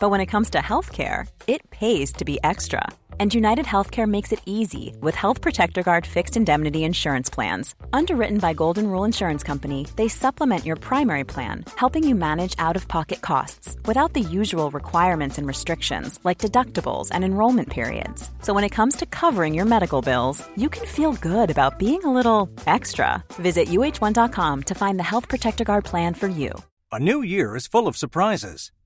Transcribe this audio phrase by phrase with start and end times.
[0.00, 2.86] but when it comes to healthcare, it pays to be extra.
[3.20, 7.76] And United Healthcare makes it easy with Health Protector Guard fixed indemnity insurance plans.
[7.92, 12.74] Underwritten by Golden Rule Insurance Company, they supplement your primary plan, helping you manage out
[12.74, 18.32] of pocket costs without the usual requirements and restrictions like deductibles and enrollment periods.
[18.42, 22.02] So when it comes to covering your medical bills, you can feel good about being
[22.02, 23.22] a little extra.
[23.34, 26.50] Visit uh1.com to find the Health Protector Guard plan for you.
[26.90, 28.70] A new year is full of surprises,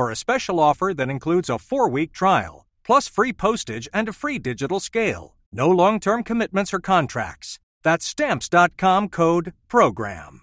[0.00, 4.14] for a special offer that includes a four week trial, plus free postage and a
[4.14, 5.34] free digital scale.
[5.52, 7.58] No long term commitments or contracts.
[7.84, 10.40] That's stamps.com code PROGRAM.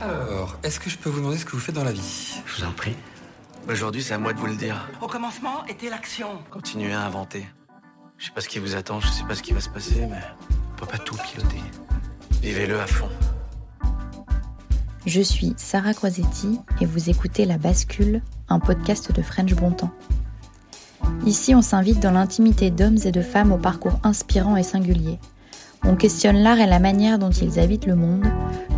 [0.00, 2.56] Alors, est-ce que je peux vous demander ce que vous faites dans la vie Je
[2.56, 2.96] vous en prie.
[3.68, 4.88] Aujourd'hui, c'est à moi de vous le dire.
[5.02, 6.38] Au commencement était l'action.
[6.50, 7.46] Continuez à inventer.
[8.16, 10.06] Je sais pas ce qui vous attend, je sais pas ce qui va se passer,
[10.06, 10.22] mais
[10.72, 11.60] on peut pas tout piloter.
[12.40, 13.10] Vivez-le à fond.
[15.06, 19.92] Je suis Sarah Croisetti et vous écoutez La Bascule, un podcast de French Bontemps.
[21.24, 25.20] Ici, on s'invite dans l'intimité d'hommes et de femmes au parcours inspirant et singulier.
[25.84, 28.24] On questionne l'art et la manière dont ils habitent le monde,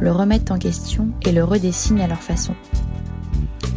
[0.01, 2.55] le remettent en question et le redessinent à leur façon.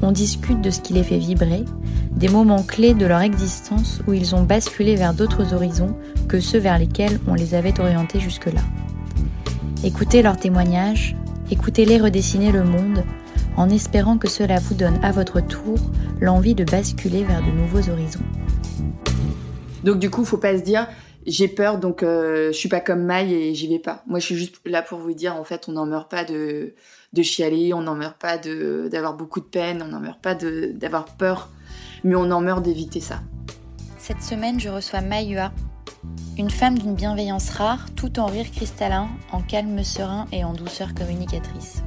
[0.02, 1.64] On discute de ce qui les fait vibrer,
[2.12, 5.96] des moments clés de leur existence où ils ont basculé vers d'autres horizons
[6.28, 8.62] que ceux vers lesquels on les avait orientés jusque-là.
[9.86, 11.16] Écoutez leurs témoignages,
[11.52, 13.04] écoutez-les redessiner le monde
[13.58, 15.78] en espérant que cela vous donne à votre tour
[16.22, 18.24] l'envie de basculer vers de nouveaux horizons.
[19.84, 20.88] Donc du coup, faut pas se dire
[21.28, 24.04] j'ai peur donc euh, je suis pas comme Maï et j'y vais pas.
[24.08, 26.74] Moi, je suis juste là pour vous dire en fait, on n'en meurt pas de
[27.14, 30.36] de chialer, on n'en meurt pas de d'avoir beaucoup de peine, on n'en meurt pas
[30.36, 31.50] de d'avoir peur,
[32.04, 33.20] mais on en meurt d'éviter ça.
[33.98, 35.52] Cette semaine, je reçois Maïua,
[36.38, 40.94] une femme d'une bienveillance rare, tout en rire cristallin, en calme serein et en douceur
[40.94, 41.84] communicatrice.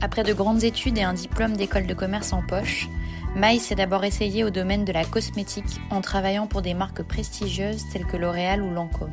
[0.00, 2.88] Après de grandes études et un diplôme d'école de commerce en poche,
[3.34, 7.82] Maï s'est d'abord essayée au domaine de la cosmétique en travaillant pour des marques prestigieuses
[7.92, 9.12] telles que L'Oréal ou Lancôme.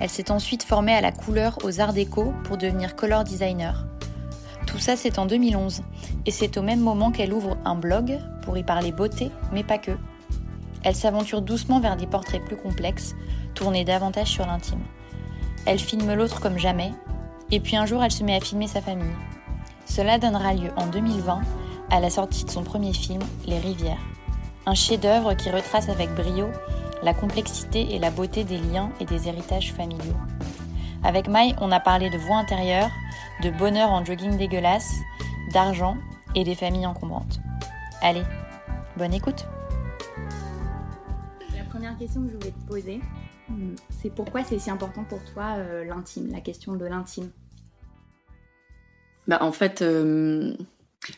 [0.00, 3.86] Elle s'est ensuite formée à la couleur aux arts déco pour devenir color designer.
[4.66, 5.82] Tout ça c'est en 2011
[6.26, 9.78] et c'est au même moment qu'elle ouvre un blog pour y parler beauté mais pas
[9.78, 9.92] que.
[10.84, 13.16] Elle s'aventure doucement vers des portraits plus complexes,
[13.54, 14.82] tournés davantage sur l'intime.
[15.66, 16.92] Elle filme l'autre comme jamais
[17.50, 19.16] et puis un jour elle se met à filmer sa famille.
[19.86, 21.40] Cela donnera lieu en 2020
[21.90, 23.98] à la sortie de son premier film, Les Rivières.
[24.66, 26.48] Un chef-d'œuvre qui retrace avec brio
[27.02, 30.16] la complexité et la beauté des liens et des héritages familiaux.
[31.02, 32.90] Avec Mai, on a parlé de voix intérieure,
[33.42, 34.94] de bonheur en jogging dégueulasse,
[35.52, 35.96] d'argent
[36.34, 37.40] et des familles encombrantes.
[38.00, 38.24] Allez,
[38.96, 39.46] bonne écoute
[41.74, 43.00] première question que je voulais te poser,
[43.48, 47.30] hmm, c'est pourquoi c'est si important pour toi euh, l'intime, la question de l'intime?
[49.26, 50.54] Bah, En fait, euh,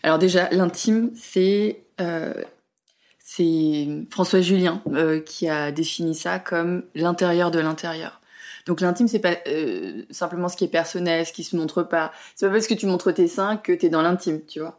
[0.03, 2.33] alors déjà, l'intime, c'est euh,
[4.11, 8.23] François Julien euh, qui a défini ça comme l'intérieur de l'intérieur.
[8.65, 12.13] Donc l'intime, c'est pas euh, simplement ce qui est personnel, ce qui se montre pas.
[12.35, 14.79] C'est pas parce que tu montres tes seins que tu es dans l'intime, tu vois.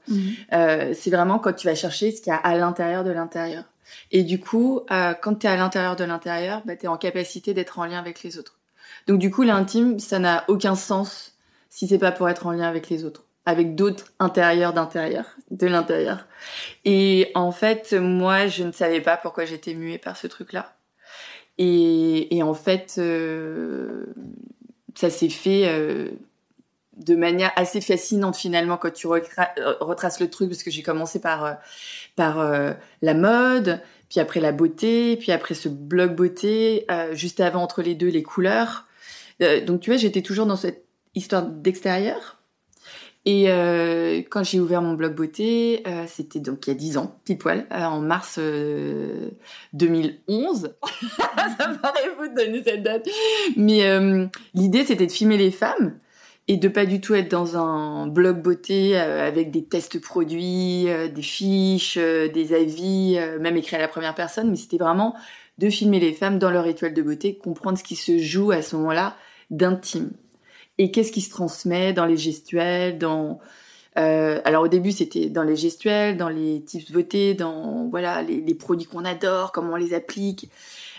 [0.53, 3.63] Euh, c'est vraiment quand tu vas chercher ce qu'il y a à l'intérieur de l'intérieur.
[4.12, 6.98] Et du coup, euh, quand tu es à l'intérieur de l'intérieur, bah, tu es en
[6.98, 8.60] capacité d'être en lien avec les autres.
[9.07, 11.38] Donc du coup, l'intime, ça n'a aucun sens
[11.69, 15.68] si c'est pas pour être en lien avec les autres avec d'autres intérieurs d'intérieur, de
[15.68, 16.28] l'intérieur.
[16.84, 20.75] Et en fait, moi, je ne savais pas pourquoi j'étais muée par ce truc-là.
[21.57, 24.06] Et, en fait, euh,
[24.95, 26.10] ça s'est fait euh,
[26.97, 29.19] de manière assez fascinante finalement quand tu euh,
[29.79, 31.53] retraces le truc, parce que j'ai commencé par, euh,
[32.15, 37.39] par euh, la mode, puis après la beauté, puis après ce blog beauté, euh, juste
[37.39, 38.85] avant entre les deux les couleurs.
[39.41, 40.85] Euh, donc tu vois, j'étais toujours dans cette
[41.15, 42.33] histoire d'extérieur.
[43.29, 43.47] Et
[44.29, 47.67] quand j'ai ouvert mon blog beauté, c'était donc il y a 10 ans, pile poil,
[47.71, 48.39] en mars
[49.73, 50.75] 2011.
[51.57, 53.05] Ça me paraît fou de donner cette date.
[53.57, 53.81] Mais
[54.53, 55.97] l'idée, c'était de filmer les femmes
[56.47, 61.21] et de pas du tout être dans un blog beauté avec des tests produits, des
[61.21, 65.13] fiches, des avis, même écrit à la première personne, mais c'était vraiment
[65.57, 68.61] de filmer les femmes dans leur rituel de beauté, comprendre ce qui se joue à
[68.61, 69.15] ce moment-là
[69.49, 70.11] d'intime.
[70.77, 73.39] Et qu'est-ce qui se transmet dans les gestuels, dans
[73.97, 78.41] euh, alors au début c'était dans les gestuels, dans les tips beauté, dans voilà les,
[78.41, 80.51] les produits qu'on adore, comment on les applique,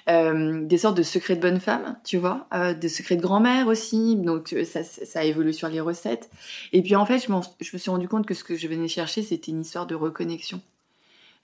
[0.08, 3.66] euh, des sortes de secrets de bonne femme, tu vois, euh, des secrets de grand-mère
[3.66, 4.16] aussi.
[4.16, 6.30] Donc euh, ça, ça évolue sur les recettes.
[6.72, 7.26] Et puis en fait je,
[7.60, 9.94] je me suis rendu compte que ce que je venais chercher c'était une histoire de
[9.94, 10.60] reconnexion.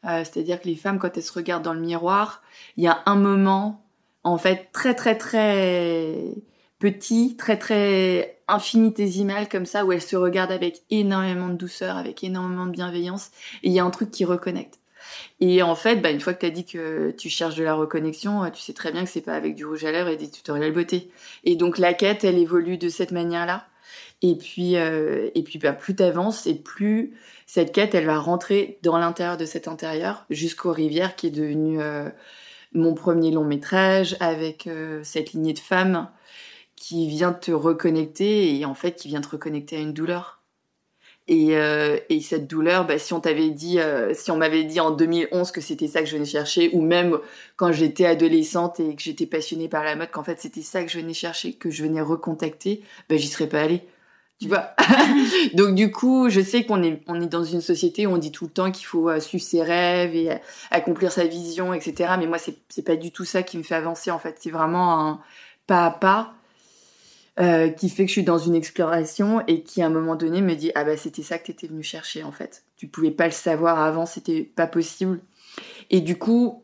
[0.06, 2.42] Euh, c'est-à-dire que les femmes, quand elles se regardent dans le miroir,
[2.76, 3.82] il y a un moment,
[4.22, 6.34] en fait, très très très
[6.78, 12.22] petit, très très infinitésimal comme ça, où elles se regardent avec énormément de douceur, avec
[12.22, 13.30] énormément de bienveillance,
[13.62, 14.78] et il y a un truc qui reconnecte.
[15.40, 17.74] Et en fait, bah, une fois que tu as dit que tu cherches de la
[17.74, 20.30] reconnexion, tu sais très bien que c'est pas avec du rouge à lèvres et des
[20.30, 21.10] tutoriels beauté.
[21.44, 23.66] Et donc la quête, elle évolue de cette manière-là.
[24.22, 27.14] Et puis, euh, et puis bah, plus t'avances et plus
[27.46, 31.80] cette quête, elle va rentrer dans l'intérieur de cet intérieur jusqu'aux rivières qui est devenu
[31.80, 32.08] euh,
[32.72, 36.08] mon premier long métrage avec euh, cette lignée de femmes
[36.76, 40.40] qui vient te reconnecter et en fait qui vient te reconnecter à une douleur.
[41.26, 43.78] Et, euh, et cette douleur, bah, si on t'avait dit,
[44.12, 47.18] si on m'avait dit en 2011 que c'était ça que je venais chercher, ou même
[47.56, 50.90] quand j'étais adolescente et que j'étais passionnée par la mode, qu'en fait c'était ça que
[50.90, 53.86] je venais chercher, que je venais recontacter, bah, j'y serais pas allée
[54.40, 54.74] tu vois?
[55.54, 58.32] Donc du coup, je sais qu'on est on est dans une société où on dit
[58.32, 60.36] tout le temps qu'il faut euh, suivre ses rêves et euh,
[60.70, 62.14] accomplir sa vision, etc.
[62.18, 64.36] Mais moi, c'est c'est pas du tout ça qui me fait avancer en fait.
[64.40, 65.20] C'est vraiment un
[65.66, 66.34] pas à pas
[67.40, 70.40] euh, qui fait que je suis dans une exploration et qui à un moment donné
[70.40, 72.64] me dit ah bah c'était ça que t'étais venu chercher en fait.
[72.76, 75.20] Tu pouvais pas le savoir avant, c'était pas possible.
[75.90, 76.62] Et du coup,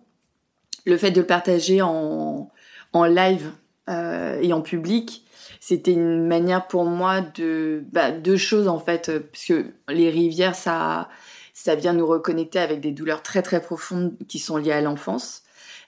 [0.86, 2.50] le fait de le partager en
[2.92, 3.52] en live
[3.88, 5.24] euh, et en public,
[5.60, 10.10] c'était une manière pour moi de bah, deux choses en fait, euh, parce que les
[10.10, 11.08] rivières, ça,
[11.52, 15.39] ça vient nous reconnecter avec des douleurs très très profondes qui sont liées à l'enfance.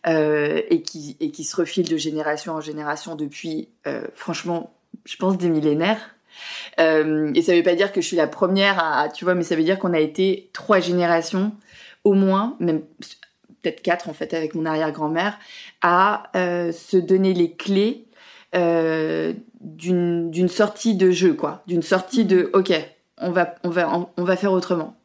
[0.08, 5.16] Euh, et qui et qui se refilent de génération en génération depuis euh, franchement je
[5.16, 6.16] pense des millénaires.
[6.80, 9.44] Euh, et ça veut pas dire que je suis la première à tu vois mais
[9.44, 11.52] ça veut dire qu'on a été trois générations
[12.02, 12.82] au moins même
[13.62, 15.38] peut-être quatre en fait avec mon arrière-grand-mère
[15.82, 18.04] à euh, se donner les clés
[18.54, 22.72] euh, d'une sortie de jeu, quoi, d'une sortie de ok,
[23.18, 24.96] on va on va on va faire autrement.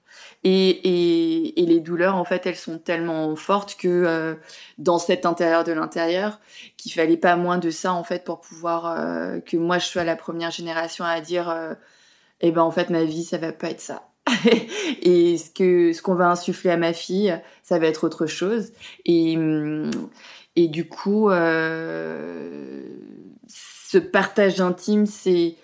[0.43, 4.35] Et, les douleurs, en fait, elles sont tellement fortes que euh,
[4.77, 6.39] dans cet intérieur de l'intérieur,
[6.77, 10.03] qu'il fallait pas moins de ça, en fait, pour pouvoir euh, que moi je sois
[10.03, 11.73] la première génération à dire, euh,
[12.41, 14.09] eh ben en fait ma vie ça va pas être ça.
[15.01, 18.71] et ce que ce qu'on va insuffler à ma fille, ça va être autre chose.
[19.05, 19.37] Et
[20.57, 22.81] et du coup, euh,
[23.47, 25.55] ce partage intime, c'est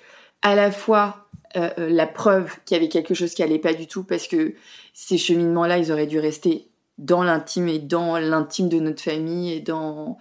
[0.44, 1.23] à la fois
[1.56, 4.28] euh, euh, la preuve qu'il y avait quelque chose qui allait pas du tout parce
[4.28, 4.56] que
[4.94, 6.68] ces cheminements-là, ils auraient dû rester
[6.98, 10.18] dans l'intime et dans l'intime de notre famille et dans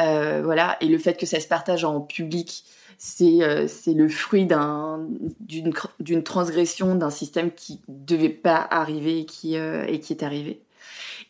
[0.00, 0.76] euh, voilà.
[0.80, 2.64] Et le fait que ça se partage en public
[2.98, 5.08] c'est c'est le fruit d'un
[5.40, 10.62] d'une d'une transgression d'un système qui devait pas arriver et qui et qui est arrivé.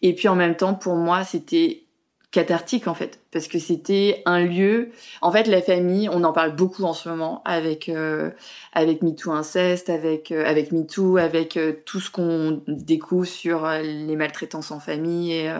[0.02, 1.84] Et puis en même temps pour moi c'était
[2.32, 3.20] cathartique en fait.
[3.30, 4.90] Parce que c'était un lieu.
[5.20, 8.30] En fait la famille on en parle beaucoup en ce moment avec euh,
[8.72, 13.82] avec MeToo inceste avec euh, avec MeToo avec euh, tout ce qu'on découvre sur euh,
[13.82, 15.52] les maltraitances en famille et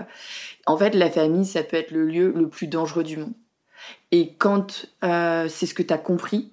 [0.66, 3.34] en fait la famille ça peut être le lieu le plus dangereux du monde.
[4.10, 6.52] Et quand c'est ce que tu as compris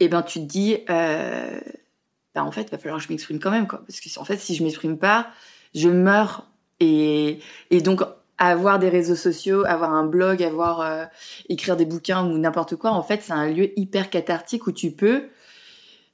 [0.00, 3.40] et eh ben tu te dis ben en fait il va falloir que je m'exprime
[3.40, 3.82] quand même quoi.
[3.86, 5.30] Parce que en fait si je m'exprime pas
[5.74, 6.46] je meurs.
[6.80, 8.02] Et et donc
[8.38, 11.04] avoir des réseaux sociaux, avoir un blog, avoir euh,
[11.48, 14.92] écrire des bouquins ou n'importe quoi, en fait, c'est un lieu hyper cathartique où tu
[14.92, 15.24] peux,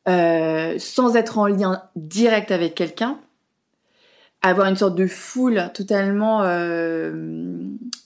[0.09, 3.19] euh, sans être en lien direct avec quelqu'un,
[4.43, 7.57] avoir une sorte de foule totalement euh,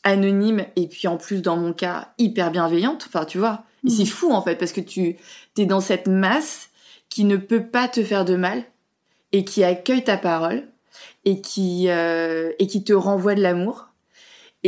[0.05, 3.05] anonyme et puis en plus dans mon cas hyper bienveillante.
[3.09, 3.89] Enfin, tu vois, mmh.
[3.89, 5.17] c'est fou en fait parce que tu
[5.57, 6.71] es dans cette masse
[7.09, 8.63] qui ne peut pas te faire de mal
[9.33, 10.63] et qui accueille ta parole
[11.25, 13.88] et qui euh, et qui te renvoie de l'amour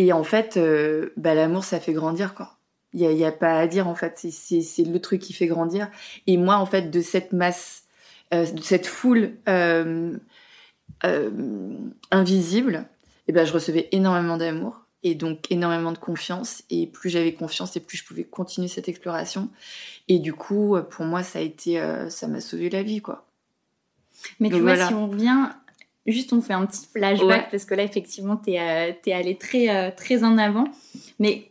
[0.01, 2.57] et en fait, euh, bah, l'amour, ça fait grandir, quoi.
[2.95, 4.17] Il y a, y a, pas à dire, en fait.
[4.17, 5.91] C'est le truc qui fait grandir.
[6.27, 7.85] Et moi, en fait, de cette masse,
[8.33, 10.17] euh, de cette foule euh,
[12.11, 12.87] invisible,
[13.29, 16.63] eh ben, je recevais énormément d'amour et donc énormément de confiance.
[16.71, 19.51] Et plus j'avais confiance, et plus je pouvais continuer cette exploration.
[20.09, 21.79] Et du coup, pour moi, ça a été,
[22.09, 23.27] ça m'a sauvé la vie, quoi.
[24.39, 24.89] Mais tu vois, voilà.
[24.89, 25.51] si on revient,
[26.07, 27.47] juste on fait un petit flashback, Ouais.
[27.51, 30.65] parce que là, effectivement, t'es euh, t'es allé très, euh, très en avant.
[31.19, 31.51] Mais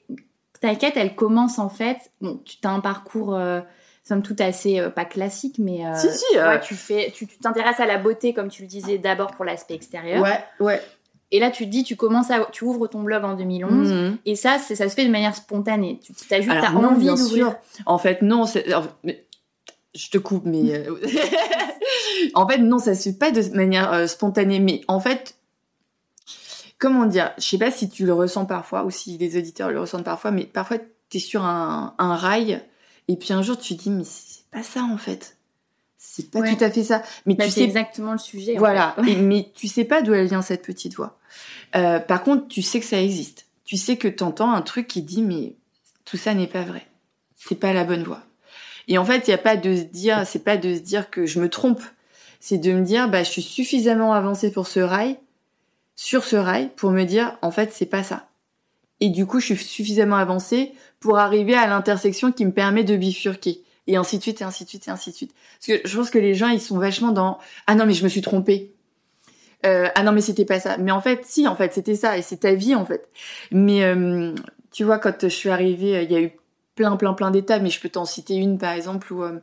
[0.62, 1.98] ta quête, elle commence en fait.
[2.22, 3.62] Bon, tu as un parcours, euh,
[4.04, 5.86] somme toute, assez, euh, pas classique, mais.
[5.86, 8.64] euh, Si, si, tu euh, tu fais, tu tu t'intéresses à la beauté, comme tu
[8.64, 10.22] le disais, d'abord pour l'aspect extérieur.
[10.24, 10.82] Ouais, ouais.
[11.32, 13.92] Et là, tu te dis, tu commences à, tu ouvres ton blog en 2011.
[13.94, 14.18] Mhm.
[14.26, 16.00] Et ça, ça se fait de manière spontanée.
[16.04, 17.56] Tu as juste Alors t'as non, envie d'ouvrir.
[17.86, 18.46] En fait, non.
[18.48, 19.24] c'est- alors, mais-
[19.96, 20.96] Je te coupe, mais euh,
[22.36, 24.60] en fait, non, ça se fait pas de manière euh, spontanée.
[24.60, 25.36] Mais en fait,
[26.78, 29.80] comment dire Je sais pas si tu le ressens parfois ou si les auditeurs le
[29.80, 30.78] ressentent parfois, mais parfois
[31.10, 32.62] t'es sur un, un rail
[33.08, 35.38] et puis un jour tu te dis mais c'est pas ça en fait.
[35.98, 36.56] C'est pas Ouais.
[36.56, 37.02] tout à fait ça.
[37.26, 38.56] Mais Bah, tu c'est sais exactement le sujet.
[38.56, 39.12] en Voilà, fait.
[39.12, 41.18] Et- mais tu sais pas d'où elle vient cette petite voix.
[41.76, 43.48] Euh, par contre, tu sais que ça existe.
[43.66, 45.56] Tu sais que t'entends un truc qui dit mais
[46.06, 46.86] tout ça n'est pas vrai.
[47.36, 48.22] C'est pas la bonne voie.
[48.90, 51.10] Et en fait, il y a pas de se dire, c'est pas de se dire
[51.10, 51.82] que je me trompe.
[52.42, 55.18] C'est de me dire bah je suis suffisamment avancée pour ce rail,
[55.96, 58.30] sur ce rail pour me dire en fait c'est pas ça.
[59.02, 62.98] Et du coup, je suis suffisamment avancée pour arriver à l'intersection qui me permet de
[62.98, 63.62] bifurquer.
[63.88, 65.34] Et ainsi de suite, et ainsi de suite, et ainsi de suite.
[65.60, 68.04] Parce que je pense que les gens, ils sont vachement dans ah non mais je
[68.04, 68.74] me suis trompée.
[69.66, 70.78] Euh, ah non mais c'était pas ça.
[70.78, 73.08] Mais en fait, si en fait c'était ça et c'est ta vie en fait.
[73.52, 74.34] Mais euh,
[74.72, 76.32] tu vois quand je suis arrivée, euh, il y a eu
[76.80, 77.62] plein plein plein d'étapes.
[77.62, 79.40] Mais je peux t'en citer une par exemple où euh,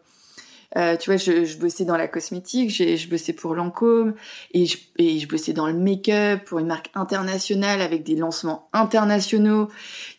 [0.76, 4.14] euh, tu vois je, je bossais dans la cosmétique, j'ai- je bossais pour Lancôme
[4.52, 8.69] et je, et je bossais dans le make-up pour une marque internationale avec des lancements
[8.73, 9.69] internationaux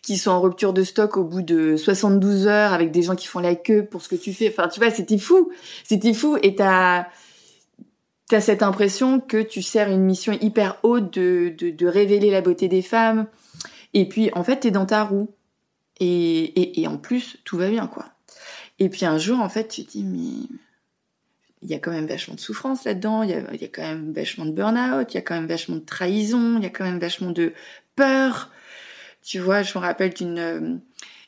[0.04, 3.28] qui sont en rupture de stock au bout de 72 heures avec des gens qui
[3.28, 4.50] font la queue pour ce que tu fais.
[4.50, 5.52] Enfin tu vois c'était fou,
[5.84, 7.08] c'était fou et t'as
[8.30, 12.42] T'as cette impression que tu sers une mission hyper haute de, de, de révéler la
[12.42, 13.26] beauté des femmes.
[13.94, 15.30] Et puis, en fait, t'es dans ta roue.
[16.00, 18.06] Et, en plus, tout va bien, quoi.
[18.80, 20.48] Et puis un jour, en fait, tu te dis, mais
[21.64, 23.82] il y a quand même vachement de souffrance là-dedans, il y a, y a quand
[23.82, 26.70] même vachement de burn-out, il y a quand même vachement de trahison, il y a
[26.70, 27.54] quand même vachement de
[27.96, 28.52] peur.
[29.24, 30.82] Tu vois, je me rappelle d'une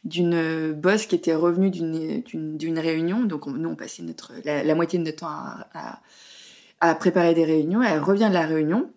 [0.06, 4.76] d'une boss qui était revenue d'une réunion, donc on- nous on passait notre la, la
[4.76, 6.02] moitié de notre temps à, à
[6.82, 7.84] à préparer des réunions.
[7.84, 8.90] Elle revient de la réunion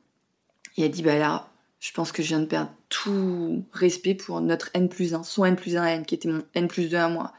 [0.77, 1.49] et elle dit bah là,
[1.83, 5.45] je pense que je viens de perdre tout respect pour notre N plus 1, son
[5.45, 7.33] N plus 1 N, qui était mon N plus 2 à moi.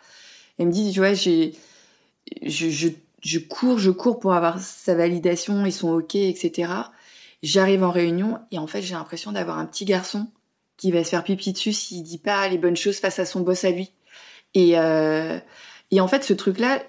[0.60, 1.56] Elle me dit, tu vois, j'ai,
[2.42, 2.90] je,
[3.22, 6.74] je, cours, je cours pour avoir sa validation et son OK, etc.
[7.42, 10.28] J'arrive en réunion et en fait, j'ai l'impression d'avoir un petit garçon
[10.76, 13.40] qui va se faire pipi dessus s'il dit pas les bonnes choses face à son
[13.40, 13.92] boss à lui.
[14.56, 15.40] Et, euh,
[15.90, 16.84] et en fait, ce truc-là,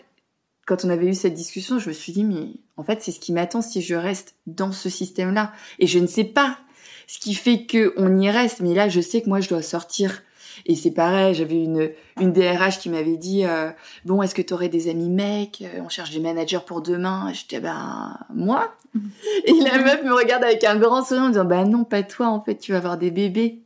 [0.66, 3.20] quand on avait eu cette discussion, je me suis dit, mais en fait, c'est ce
[3.20, 5.52] qui m'attend si je reste dans ce système-là.
[5.78, 6.58] Et je ne sais pas
[7.06, 9.62] ce qui fait que on y reste, mais là, je sais que moi, je dois
[9.62, 10.23] sortir.
[10.66, 13.70] Et c'est pareil, j'avais une, une DRH qui m'avait dit, euh,
[14.04, 15.62] bon, est-ce que tu aurais des amis mecs?
[15.62, 17.28] Euh, On cherche des managers pour demain.
[17.30, 18.75] Et J'étais, ben, moi
[19.44, 22.02] Et la meuf me regarde avec un grand sourire en me disant, bah non, pas
[22.02, 23.61] toi, en fait, tu vas avoir des bébés.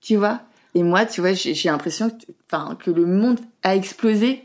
[0.00, 0.40] Tu vois?
[0.74, 4.44] Et moi, tu vois, j'ai j'ai l'impression que, que le monde a explosé.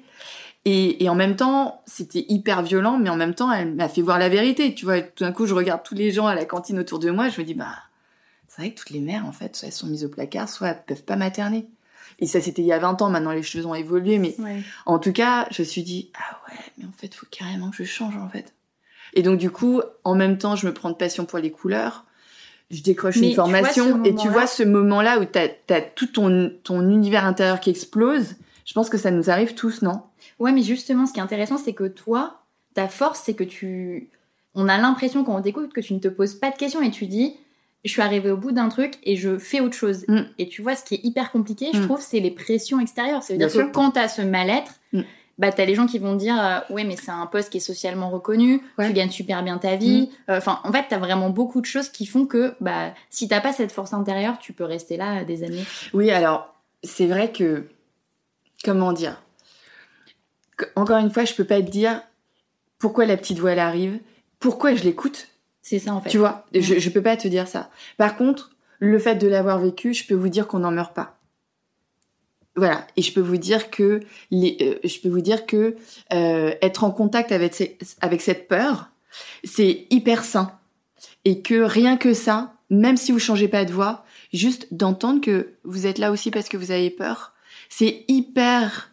[0.66, 4.01] Et, et en même temps, c'était hyper violent, mais en même temps, elle m'a fait
[4.01, 4.75] voir la vérité.
[4.75, 7.10] Tu vois, tout d'un coup, je regarde tous les gens à la cantine autour de
[7.10, 7.74] moi, je me dis, bah,
[8.58, 10.70] c'est vrai que toutes les mères, en fait, soit elles sont mises au placard, soit
[10.70, 11.68] elles peuvent pas materner.
[12.20, 14.62] Et ça, c'était il y a 20 ans, maintenant les choses ont évolué, mais Ouais.
[14.88, 17.78] en tout cas, je me suis dit, ah ouais, mais en fait, faut carrément que
[17.78, 18.56] je change, en fait.
[19.14, 22.06] Et donc, du coup, en même temps, je me prends de passion pour les couleurs.
[22.72, 26.52] Je décroche Mais une formation et tu vois ce moment-là où t'as as tout ton,
[26.64, 28.36] ton univers intérieur qui explose.
[28.66, 30.02] Je pense que ça nous arrive tous, non?
[30.40, 32.42] Ouais, mais justement, ce qui est intéressant, c'est que toi,
[32.74, 34.10] ta force, c'est que tu.
[34.54, 36.92] On a l'impression quand on t'écoute que tu ne te poses pas de questions et
[36.92, 37.38] tu dis
[37.86, 40.04] je suis arrivée au bout d'un truc et je fais autre chose.
[40.08, 40.22] Mm.
[40.40, 41.86] Et tu vois, ce qui est hyper compliqué, je Mm.
[41.86, 43.24] trouve, c'est les pressions extérieures.
[43.24, 45.02] Ça veut Bien dire que quand t'as ce mal-être, Mm.
[45.38, 47.62] bah t'as les gens qui vont dire euh, ouais, mais c'est un poste qui est
[47.62, 48.86] socialement reconnu, Ouais.
[48.86, 48.88] Mm.
[48.88, 50.10] tu gagnes super bien ta vie.
[50.30, 53.40] Euh, Enfin, en fait, t'as vraiment beaucoup de choses qui font que bah si t'as
[53.42, 55.64] pas cette force intérieure, tu peux rester là euh, des années.
[55.94, 56.54] Oui, alors,
[56.84, 57.68] c'est vrai que.
[58.66, 59.22] Comment dire?
[60.76, 62.02] Encore une fois, je peux pas te dire
[62.80, 64.00] pourquoi la petite voix elle arrive,
[64.40, 65.28] pourquoi je l'écoute.
[65.70, 66.10] C'est ça en fait.
[66.10, 67.70] Tu vois, je, je peux pas te dire ça.
[67.98, 71.20] Par contre, le fait de l'avoir vécu, je peux vous dire qu'on n'en meurt pas.
[72.56, 74.00] Voilà, et je peux vous dire que
[74.32, 75.76] les, euh, je peux vous dire que
[76.14, 78.90] euh, être en contact avec, ces- avec cette peur,
[79.44, 80.58] c'est hyper sain,
[81.26, 85.50] et que rien que ça, même si vous changez pas de voix, juste d'entendre que
[85.66, 87.34] vous êtes là aussi parce que vous avez peur,
[87.68, 88.90] c'est hyper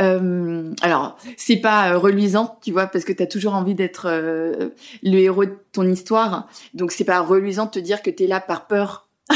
[0.00, 4.70] euh, alors, c'est pas euh, reluisant, tu vois, parce que t'as toujours envie d'être euh,
[5.02, 6.48] le héros de ton histoire.
[6.74, 9.08] Donc, c'est pas reluisant de te dire que t'es là par peur,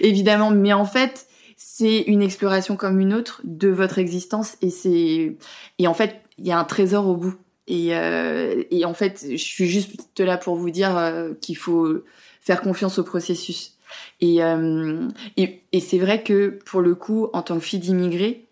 [0.00, 0.50] évidemment.
[0.50, 1.26] Mais en fait,
[1.56, 5.36] c'est une exploration comme une autre de votre existence, et c'est
[5.78, 7.34] et en fait, il y a un trésor au bout.
[7.66, 12.04] Et, euh, et en fait, je suis juste là pour vous dire euh, qu'il faut
[12.40, 13.76] faire confiance au processus.
[14.20, 18.45] Et, euh, et, et c'est vrai que pour le coup, en tant que fille d'immigré,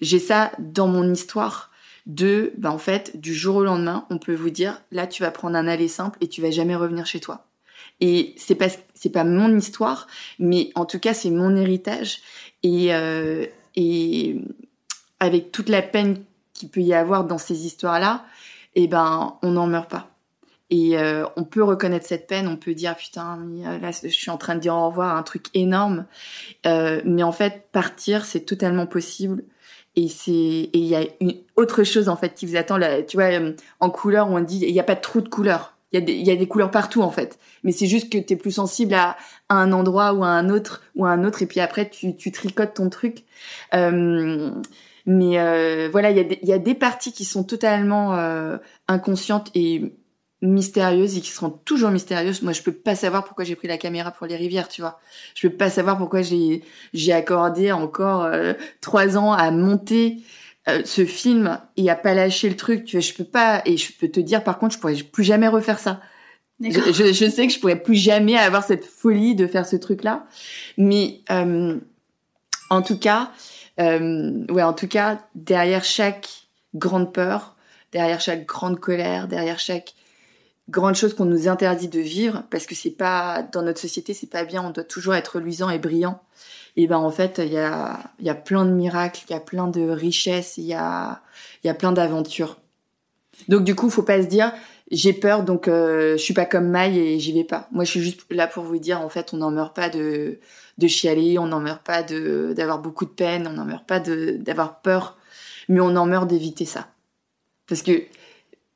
[0.00, 1.70] j'ai ça dans mon histoire
[2.06, 5.30] de, ben en fait, du jour au lendemain, on peut vous dire, là, tu vas
[5.30, 7.46] prendre un aller simple et tu vas jamais revenir chez toi.
[8.00, 10.06] Et c'est pas c'est pas mon histoire,
[10.38, 12.20] mais en tout cas c'est mon héritage.
[12.62, 14.40] Et euh, et
[15.20, 16.22] avec toute la peine
[16.52, 18.24] qu'il peut y avoir dans ces histoires-là,
[18.74, 20.10] eh ben on n'en meurt pas.
[20.68, 24.30] Et euh, on peut reconnaître cette peine, on peut dire putain euh, là je suis
[24.30, 26.04] en train de dire au revoir un truc énorme,
[26.64, 29.42] mais en fait partir c'est totalement possible.
[29.96, 33.02] Et c'est et il y a une autre chose en fait qui vous attend là,
[33.02, 33.30] tu vois
[33.80, 36.36] en couleur on dit il n'y a pas de trou de couleur il y, a
[36.36, 37.38] des, couleurs partout en fait.
[37.62, 39.16] Mais c'est juste que tu es plus sensible à,
[39.48, 42.74] un endroit ou à un autre ou à un autre et puis après tu, tricotes
[42.74, 43.24] ton truc.
[43.74, 44.50] Euh,
[45.06, 48.14] mais euh, voilà, il y, a des, il y a des parties qui sont totalement
[48.16, 49.92] euh, inconscientes et
[50.42, 52.42] mystérieuses et qui seront toujours mystérieuses.
[52.42, 55.00] Moi, je peux pas savoir pourquoi j'ai pris la caméra pour les rivières, tu vois.
[55.34, 56.62] Je peux pas savoir pourquoi j'ai
[56.92, 60.18] j'ai accordé encore euh, trois ans à monter
[60.68, 62.84] euh, ce film et à pas lâcher le truc.
[62.84, 65.24] Tu vois, je peux pas et je peux te dire par contre, je pourrais plus
[65.24, 66.00] jamais refaire ça.
[66.60, 70.26] Je, je, sais que je pourrais plus jamais avoir cette folie de faire ce truc-là,
[70.78, 71.78] mais euh,
[72.70, 73.30] en tout cas,
[73.78, 76.28] euh, ouais, en tout cas, derrière chaque
[76.74, 77.56] grande peur,
[77.92, 79.94] derrière chaque grande colère, derrière chaque
[80.68, 84.30] grande chose qu'on nous interdit de vivre, parce que c'est pas dans notre société, c'est
[84.30, 84.62] pas bien.
[84.62, 86.20] On doit toujours être luisant et brillant
[86.76, 89.36] et ben en fait il y a il y a plein de miracles, il y
[89.36, 91.22] a plein de richesses, il y a
[91.64, 92.58] il y a plein d'aventures.
[93.48, 94.52] Donc du coup, faut pas se dire
[94.90, 97.68] j'ai peur donc euh, je suis pas comme Maï et j'y vais pas.
[97.72, 100.38] Moi je suis juste là pour vous dire en fait on n'en meurt pas de
[100.78, 104.00] de chialer, on n'en meurt pas de d'avoir beaucoup de peine, on n'en meurt pas
[104.00, 105.16] de d'avoir peur,
[105.68, 106.88] mais on en meurt d'éviter ça.
[107.68, 108.02] Parce que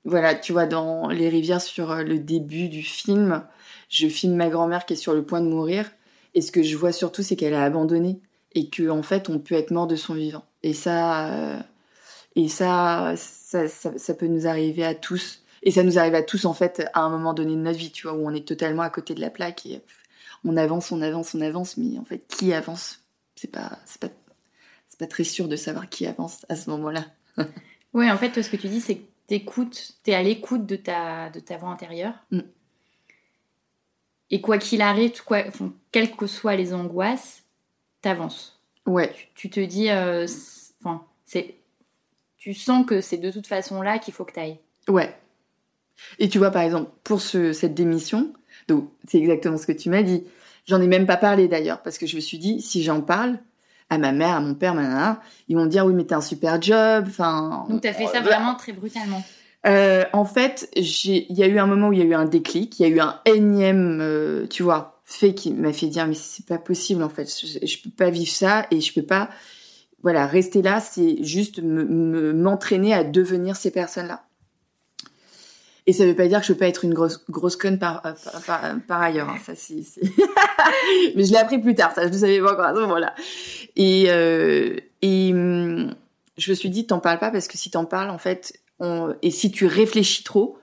[0.05, 3.45] voilà, tu vois dans les rivières sur le début du film,
[3.89, 5.91] je filme ma grand-mère qui est sur le point de mourir
[6.35, 8.21] et ce que je vois surtout, c'est qu'elle a abandonné
[8.53, 10.45] et que en fait, on peut être mort de son vivant.
[10.63, 11.59] Et ça, euh,
[12.37, 15.43] et ça, ça, ça, peut nous arriver à tous.
[15.63, 17.91] Et ça nous arrive à tous en fait à un moment donné de notre vie,
[17.91, 19.83] tu vois, où on est totalement à côté de la plaque et
[20.45, 23.01] on avance, on avance, on avance, mais en fait, qui avance?
[23.37, 24.09] C'est pas, c'est pas,
[24.89, 27.05] c'est pas très sûr de savoir qui avance à ce moment-là.
[27.93, 31.39] oui, en fait, ce que tu dis, c'est t'écoutes, t'es à l'écoute de ta, de
[31.39, 32.15] ta voix intérieure.
[32.33, 32.41] Mm.
[34.31, 35.45] Et quoi qu'il arrive, quoi,
[35.93, 37.45] quelles que soient les angoisses,
[38.03, 38.61] t'avances.
[38.87, 39.15] Ouais.
[39.37, 40.27] Tu, te dis, euh,
[40.81, 41.55] enfin, c'est,
[42.39, 44.59] tu sens que c'est de toute façon là qu'il faut que t'ailles.
[44.89, 45.17] Ouais.
[46.19, 48.33] Et tu vois, par exemple, pour ce, cette démission,
[48.67, 50.25] donc c'est exactement ce que tu m'as dit.
[50.67, 53.39] J'en ai même pas parlé d'ailleurs, parce que je me suis dit, si j'en parle
[53.91, 54.75] à ma mère, à mon père,
[55.49, 57.67] ils vont me dire, oui, mais t'as un super job, enfin.
[57.69, 59.23] Donc t'as fait ça vraiment très brutalement.
[59.67, 62.25] Euh, en fait, il y a eu un moment où il y a eu un
[62.25, 66.07] déclic, il y a eu un énième, euh, tu vois, fait qui m'a fait dire
[66.07, 69.05] mais c'est pas possible en fait, je, je, peux pas vivre ça et je peux
[69.05, 69.29] pas,
[70.03, 74.23] voilà, rester là, c'est juste m'entraîner à devenir ces personnes-là.
[75.87, 78.05] Et ça veut pas dire que je peux pas être une grosse grosse conne par
[78.05, 78.13] euh,
[78.87, 79.53] par, ailleurs, hein, ça
[81.17, 83.15] mais je l'ai appris plus tard, ça je ne savais pas encore à ce moment-là.
[83.77, 85.95] Et euh, et hum,
[86.37, 88.61] je me suis dit t'en parles pas parce que si t'en parles en fait
[89.23, 90.59] et si tu réfléchis trop,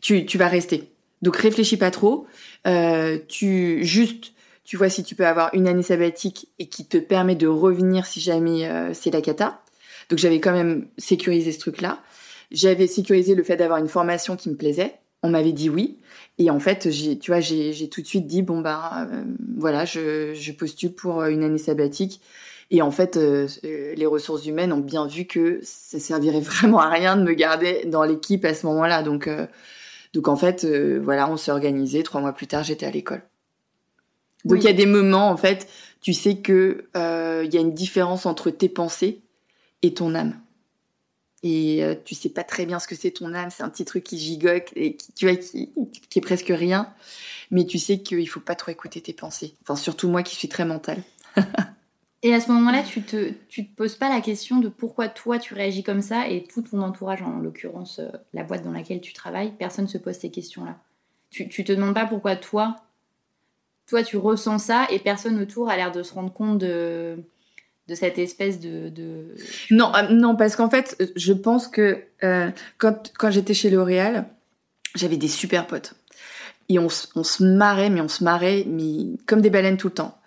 [0.00, 0.92] tu, tu vas rester.
[1.22, 2.26] Donc réfléchis pas trop.
[2.66, 4.32] Euh, tu juste,
[4.64, 8.04] tu vois si tu peux avoir une année sabbatique et qui te permet de revenir
[8.06, 9.62] si jamais euh, c'est la cata.
[10.10, 12.02] Donc j'avais quand même sécurisé ce truc-là.
[12.52, 14.94] J'avais sécurisé le fait d'avoir une formation qui me plaisait.
[15.22, 15.98] On m'avait dit oui.
[16.38, 19.24] Et en fait, j'ai, tu vois, j'ai, tout de suite dit bon bah euh,
[19.56, 22.20] voilà, je, je postule pour une année sabbatique
[22.72, 26.80] et en fait, euh, euh, les ressources humaines ont bien vu que ça servirait vraiment
[26.80, 29.02] à rien de me garder dans l'équipe à ce moment-là.
[29.02, 29.46] Donc, euh,
[30.14, 32.02] donc en fait, voilà, on s'est organisé.
[32.02, 33.22] Trois mois plus tard, j'étais à l'école.
[34.46, 35.68] Donc il y a des moments, en fait,
[36.00, 39.20] tu sais que il y a une différence entre tes pensées
[39.82, 40.34] et ton âme.
[41.42, 43.50] Et tu sais pas très bien ce que c'est ton âme.
[43.50, 45.12] C'est un petit truc qui gigote et qui,
[46.08, 46.92] qui est presque rien.
[47.50, 49.54] Mais tu sais qu'il faut pas trop écouter tes pensées.
[49.62, 51.02] Enfin, surtout moi qui suis très mentale.
[52.24, 55.40] Et à ce moment-là, tu te, tu te poses pas la question de pourquoi toi
[55.40, 59.00] tu réagis comme ça et tout ton entourage, en l'occurrence euh, la boîte dans laquelle
[59.00, 60.78] tu travailles, personne se pose ces questions-là.
[61.30, 62.76] Tu, tu te demandes pas pourquoi toi,
[63.88, 67.18] toi tu ressens ça et personne autour a l'air de se rendre compte de,
[67.88, 69.34] de cette espèce de.
[69.70, 74.26] Non, euh, non, parce qu'en fait, je pense que euh, quand, quand j'étais chez L'Oréal,
[74.94, 75.94] j'avais des super potes.
[76.68, 80.18] Et on, se marrait, mais on se marrait mais comme des baleines tout le temps.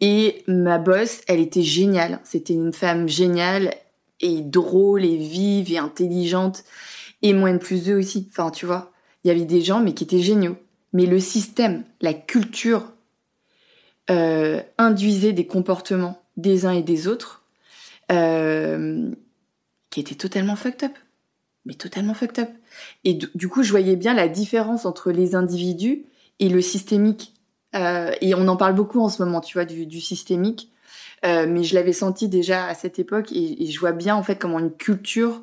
[0.00, 2.20] Et ma boss, elle était géniale.
[2.22, 3.74] C'était une femme géniale
[4.20, 6.62] et drôle et vive et intelligente.
[7.22, 8.28] Et moins de plus 2 aussi.
[8.30, 8.92] Enfin, tu vois,
[9.24, 10.56] il y avait des gens, mais qui étaient géniaux.
[10.92, 12.92] Mais le système, la culture,
[14.10, 17.42] euh, induisait des comportements des uns et des autres
[18.10, 19.10] euh,
[19.90, 20.96] qui étaient totalement fucked up.
[21.66, 22.48] Mais totalement fucked up.
[23.04, 26.06] Et du, coup, je voyais bien la différence entre les individus
[26.38, 27.34] et le systémique.
[27.74, 30.72] Euh, et on en parle beaucoup en ce moment, tu vois, du, systémique.
[31.26, 34.36] Euh, mais je l'avais senti déjà à cette époque et, je vois bien en fait
[34.36, 35.42] comment une culture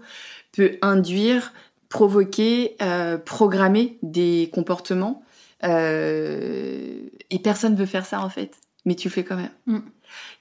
[0.53, 1.51] peut induire,
[1.89, 2.77] provoquer,
[3.25, 5.21] programmer des comportements.
[5.61, 8.55] Et personne veut faire ça en fait,
[8.85, 9.51] mais tu le fais quand même.
[9.65, 9.79] Mm.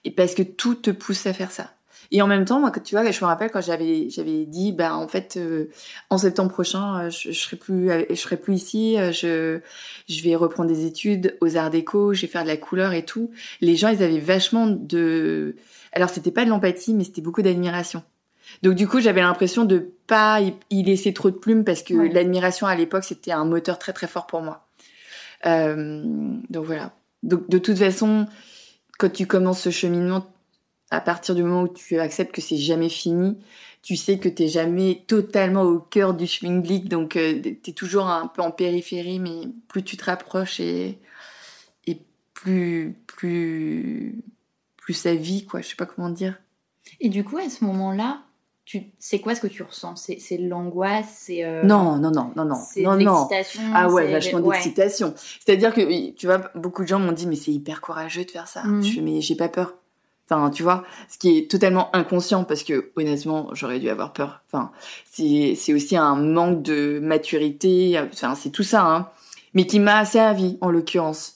[0.04, 1.70] Et parce que tout te pousse à faire ça.
[2.10, 4.94] Et en même temps, moi, tu vois, je me rappelle quand j'avais j'avais dit, bah
[4.94, 5.70] en fait, euh,
[6.10, 8.98] en septembre prochain, euh, je, je serai plus, je serai plus ici.
[8.98, 9.60] euh, Je
[10.08, 13.04] je vais reprendre des études aux Arts Déco, je vais faire de la couleur et
[13.04, 13.30] tout.
[13.62, 15.56] Les gens, ils avaient vachement de,
[15.92, 18.02] alors c'était pas de l'empathie, mais c'était beaucoup d'admiration.
[18.62, 21.94] Donc du coup, j'avais l'impression de pas y- y laisser trop de plumes parce que
[21.94, 22.10] Ouais.
[22.10, 24.68] l'admiration à l'époque, c'était un moteur très très fort pour moi.
[25.46, 26.02] Euh,
[26.50, 26.92] donc voilà.
[27.22, 28.26] Donc de toute façon,
[28.98, 30.26] quand tu commences ce cheminement,
[30.90, 33.38] à partir du moment où tu acceptes que c'est jamais fini,
[33.82, 38.26] tu sais que t'es jamais totalement au cœur du schmingblick, donc euh, t'es toujours un
[38.26, 40.98] peu en périphérie, mais plus tu te rapproches et,
[41.86, 41.98] et
[42.32, 44.22] plus plus
[44.76, 45.60] plus ça vit quoi.
[45.60, 46.38] Je sais pas comment dire.
[47.00, 48.22] Et du coup, à ce moment-là,
[48.64, 48.84] tu...
[48.98, 49.96] c'est quoi ce que tu ressens?
[49.96, 53.26] C'est c'est l'angoisse C'est euh, Non non non non non c'est non non.
[53.28, 54.56] l'excitation Ah ouais, c'est- vachement ouais.
[54.56, 55.14] d'excitation.
[55.16, 58.48] C'est-à-dire que, tu vois, beaucoup de gens m'ont dit, mais c'est hyper courageux de faire
[58.48, 58.62] ça.
[58.64, 58.82] Mhm.
[58.82, 59.74] Je fais, mais j'ai pas peur.
[60.30, 64.40] Enfin, tu vois, ce qui est totalement inconscient parce que, honnêtement, j'aurais dû avoir peur.
[64.50, 64.70] Enfin,
[65.04, 68.00] c'est, c'est aussi un manque de maturité.
[68.10, 69.10] Enfin, c'est tout ça, hein.
[69.52, 71.34] Mais qui m'a servi, en l'occurrence.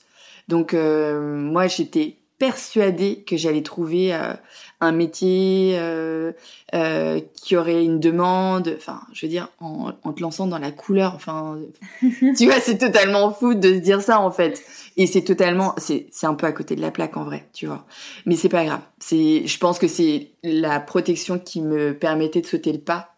[0.49, 4.33] Donc, euh, moi, j'étais persuadée que j'allais trouver euh,
[4.81, 6.33] un métier euh,
[6.75, 8.73] euh, qui aurait une demande.
[8.77, 11.15] Enfin, je veux dire, en, en te lançant dans la couleur.
[11.15, 11.59] Enfin,
[12.03, 14.63] tu vois, c'est totalement fou de se dire ça en fait.
[14.97, 17.67] Et c'est totalement, c'est, c'est un peu à côté de la plaque en vrai, tu
[17.67, 17.87] vois.
[18.27, 18.81] Mais c'est pas grave.
[18.99, 23.17] C'est, je pense que c'est la protection qui me permettait de sauter le pas,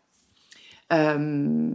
[0.92, 1.70] euh,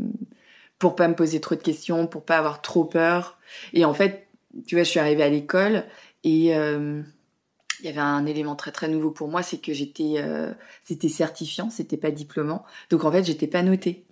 [0.79, 3.37] pour pas me poser trop de questions, pour pas avoir trop peur.
[3.73, 4.27] Et en fait,
[4.65, 5.83] tu vois, je suis arrivée à l'école
[6.23, 7.01] et euh,
[7.85, 10.51] il y avait un élément très très nouveau pour moi, c'est que j'étais, euh,
[10.83, 12.65] c'était certifiant, c'était pas diplômant.
[12.89, 14.03] Donc en fait, j'étais pas notée.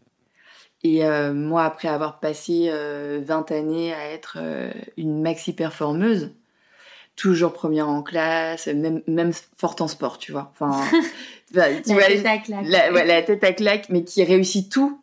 [0.83, 6.31] Et euh, moi, après avoir passé euh, 20 années à être euh, une maxi performeuse,
[7.15, 10.51] toujours première en classe, même, même forte en sport, tu vois.
[10.53, 10.83] Enfin,
[11.53, 12.65] bah, tu La vois, tête à claque.
[12.67, 14.99] la, ouais, la tête à claque, mais qui réussit tout,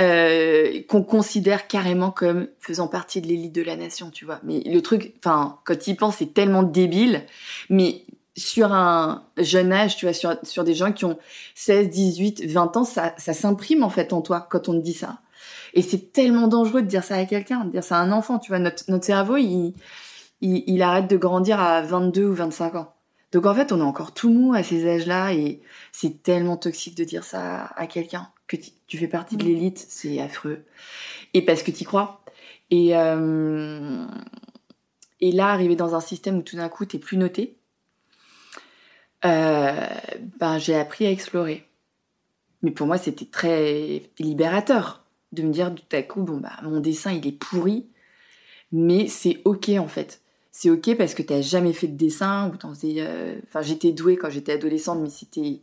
[0.00, 4.40] euh, qu'on considère carrément comme faisant partie de l'élite de la nation, tu vois.
[4.44, 7.24] Mais le truc, enfin, quand il pense, c'est tellement débile,
[7.70, 8.04] mais
[8.36, 11.18] sur un jeune âge, tu vois, sur, des gens qui ont
[11.54, 14.94] 16, 18, 20 ans, ça, ça s'imprime en fait en toi quand on te dit
[14.94, 15.20] ça.
[15.74, 18.38] Et c'est tellement dangereux de dire ça à quelqu'un, de dire ça à un enfant,
[18.38, 18.58] tu vois.
[18.58, 19.74] Notre, notre cerveau, il,
[20.40, 22.94] il, il arrête de grandir à 22 ou 25 ans.
[23.32, 26.96] Donc en fait, on est encore tout mou à ces âges-là et c'est tellement toxique
[26.96, 30.64] de dire ça à quelqu'un que tu- fais partie de l'élite, c'est affreux.
[31.34, 32.24] Et parce que tu crois.
[32.70, 34.06] Et euh,
[35.20, 37.56] et là, arriver dans un système où tout d'un coup t'es plus noté,
[39.24, 39.86] euh,
[40.38, 41.64] ben j'ai appris à explorer.
[42.62, 46.80] Mais pour moi, c'était très libérateur de me dire tout à coup, bon bah mon
[46.80, 47.86] dessin il est pourri,
[48.72, 50.22] mais c'est ok en fait.
[50.52, 52.96] C'est ok parce que t'as jamais fait de dessin ou t'en faisais.
[52.98, 55.60] euh, Enfin, j'étais douée quand j'étais adolescente, mais c'était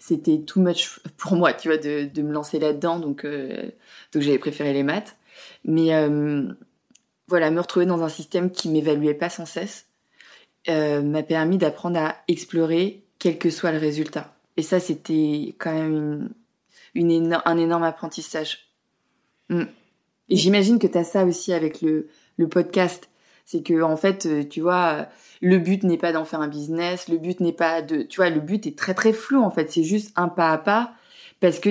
[0.00, 2.98] c'était too much pour moi, tu vois, de, de me lancer là-dedans.
[2.98, 3.70] Donc, euh,
[4.12, 5.16] donc j'avais préféré les maths.
[5.64, 6.50] Mais euh,
[7.28, 9.86] voilà, me retrouver dans un système qui m'évaluait pas sans cesse
[10.68, 14.34] euh, m'a permis d'apprendre à explorer, quel que soit le résultat.
[14.56, 16.30] Et ça, c'était quand même
[16.94, 18.70] une, une un énorme apprentissage.
[19.50, 19.64] Mm.
[20.30, 22.08] Et j'imagine que tu as ça aussi avec le,
[22.38, 23.09] le podcast.
[23.50, 25.08] C'est que, en fait, euh, tu vois,
[25.42, 28.02] le but n'est pas d'en faire un business, le but n'est pas de.
[28.02, 29.72] Tu vois, le but est très très flou, en fait.
[29.72, 30.92] C'est juste un pas à pas
[31.40, 31.70] parce que,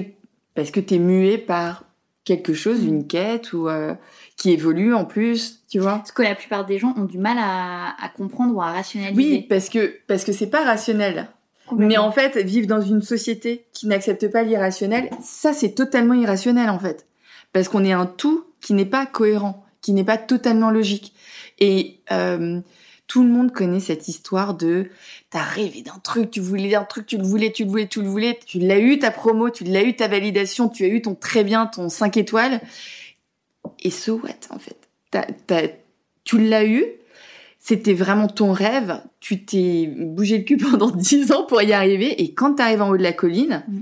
[0.56, 1.86] parce que tu es muet par
[2.26, 3.96] quelque chose, une quête ou euh,
[4.36, 6.00] qui évolue en plus, tu vois.
[6.00, 9.16] Parce que la plupart des gens ont du mal à, à comprendre ou à rationaliser.
[9.16, 11.30] Oui, parce que parce que c'est pas rationnel.
[11.78, 16.70] Mais en fait, vivre dans une société qui n'accepte pas l'irrationnel, ça c'est totalement irrationnel
[16.70, 17.08] en fait.
[17.54, 21.14] Parce qu'on est un tout qui n'est pas cohérent, qui n'est pas totalement logique.
[21.60, 22.60] Et euh,
[23.08, 24.90] tout le monde connaît cette histoire de
[25.30, 28.02] t'as rêvé d'un truc, tu voulais un truc, tu le voulais, tu le voulais, tu
[28.02, 31.02] le voulais, tu l'as eu ta promo, tu l'as eu ta validation, tu as eu
[31.02, 32.62] ton très bien, ton 5 étoiles.
[33.82, 34.78] Et so what en fait?
[35.12, 35.70] T'as- t'as-
[36.26, 36.86] Tu l'as eu,
[37.60, 42.22] c'était vraiment ton rêve, tu t'es bougé le cul pendant 10 ans pour y arriver,
[42.22, 43.80] et quand t'arrives en haut de la colline, Mm.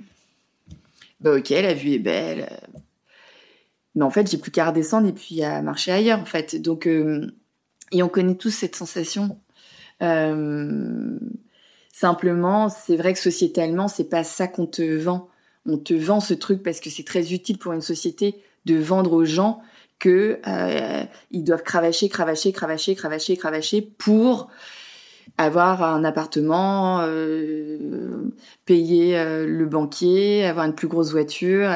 [1.19, 2.76] bah ok, la vue est belle, euh,
[3.97, 6.61] mais en fait, j'ai plus qu'à redescendre et puis à marcher ailleurs, en fait.
[6.61, 7.25] Donc, euh,
[7.91, 9.39] et on connaît tous cette sensation.
[10.03, 11.17] Euh,
[11.91, 15.29] simplement, c'est vrai que sociétalement, c'est pas ça qu'on te vend.
[15.65, 19.13] On te vend ce truc parce que c'est très utile pour une société de vendre
[19.13, 19.63] aux gens
[19.97, 24.51] que euh, ils doivent cravacher, cravacher, cravacher, cravacher, cravacher pour
[25.39, 27.03] avoir un appartement,
[28.65, 31.71] payer le banquier, avoir une plus grosse voiture.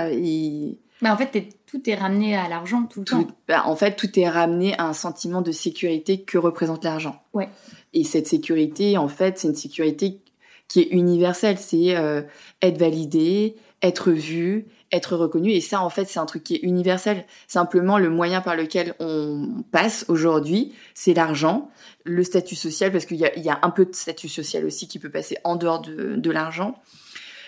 [1.02, 3.28] Bah en fait, tout est ramené à l'argent tout le temps.
[3.48, 7.22] Bah, en fait, tout est ramené à un sentiment de sécurité que représente l'argent.
[7.34, 7.48] Ouais.
[7.94, 10.20] Et cette sécurité, en fait, c'est une sécurité
[10.68, 11.58] qui est universelle.
[11.58, 12.24] C'est euh,
[12.62, 15.52] être validé, être vu, être reconnu.
[15.52, 17.26] Et ça, en fait, c'est un truc qui est universel.
[17.48, 21.70] Simplement, le moyen par lequel on passe aujourd'hui, c'est l'argent,
[22.04, 24.90] le statut social, parce qu'il y a, y a, un peu de statut social aussi
[24.90, 26.76] qui peut passer en dehors de, de l'argent.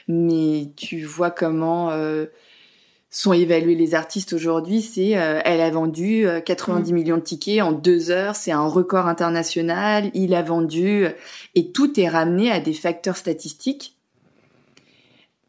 [0.08, 2.28] Mais tu vois comment euh,
[3.14, 4.82] sont évalués les artistes aujourd'hui.
[4.82, 6.96] C'est, euh, elle a vendu 90 euh, mmh.
[6.96, 8.36] millions de tickets en deux heures.
[8.36, 10.12] C'est un record international.
[10.14, 11.06] Il a vendu,
[11.56, 13.96] et tout est ramené à des facteurs statistiques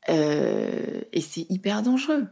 [0.09, 2.27] euh, et c'est hyper dangereux.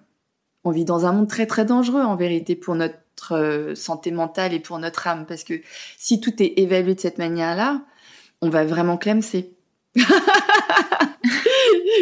[0.64, 4.53] On vit dans un monde très très dangereux en vérité pour notre euh, santé mentale
[4.53, 5.61] et pour notre âme parce que
[5.97, 7.83] si tout est évalué de cette manière-là,
[8.40, 9.55] on va vraiment clamser.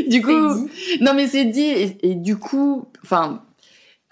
[0.09, 0.69] du coup,
[1.01, 3.43] non mais c'est dit et, du coup, enfin,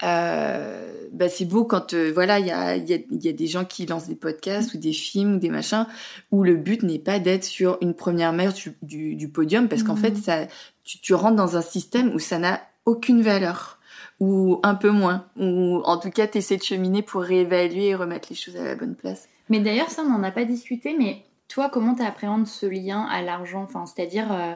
[0.03, 3.47] euh, bah c'est beau quand euh, voilà il y a, y, a, y a des
[3.47, 5.87] gens qui lancent des podcasts ou des films ou des machins
[6.31, 9.95] où le but n'est pas d'être sur une première marche du, du, podium parce qu'en
[9.95, 10.21] fait mmh.
[10.21, 10.47] ça
[10.83, 13.79] tu, tu rentres dans un système où ça n'a aucune valeur
[14.19, 17.95] ou un peu moins ou en tout cas tu essaies de cheminer pour réévaluer et
[17.95, 19.27] remettre les choses à la bonne place.
[19.49, 23.01] Mais d'ailleurs ça on n'en a pas discuté mais toi comment tu appréhendes ce lien
[23.03, 23.63] à l'argent?
[23.63, 24.53] Enfin c'est-à-dire euh,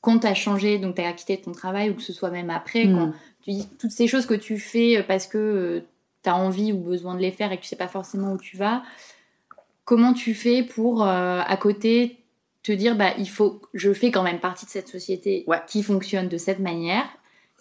[0.00, 2.50] quand tu as changé donc tu as quitté ton travail ou que ce soit même
[2.50, 2.94] après mmh.
[2.96, 5.80] quand tu dis toutes ces choses que tu fais parce que euh,
[6.22, 8.38] tu as envie ou besoin de les faire et que tu sais pas forcément où
[8.38, 8.82] tu vas,
[9.84, 12.18] comment tu fais pour euh, à côté
[12.62, 16.28] te dire bah il faut je fais quand même partie de cette société qui fonctionne
[16.28, 17.06] de cette manière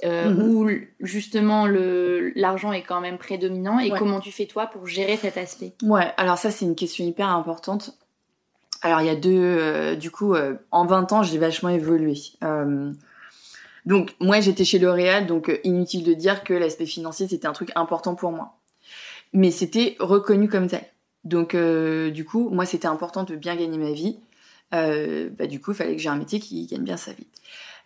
[0.04, 0.50] euh, mhm.
[0.50, 0.69] où
[1.00, 5.38] justement le l'argent est quand même prédominant et comment tu fais toi pour gérer cet
[5.38, 5.73] aspect?
[5.82, 7.97] Ouais, alors ça c'est une question hyper importante.
[8.81, 10.35] Alors il y a deux euh, du coup
[10.71, 12.15] en 20 ans, j'ai vachement évolué.
[13.85, 17.71] donc moi j'étais chez L'Oréal donc inutile de dire que l'aspect financier c'était un truc
[17.75, 18.57] important pour moi
[19.33, 20.83] mais c'était reconnu comme tel.
[21.23, 24.17] Donc euh, du coup, moi c'était important de bien gagner ma vie.
[24.73, 27.27] Euh, bah, du coup, il fallait que j'ai un métier qui gagne bien sa vie.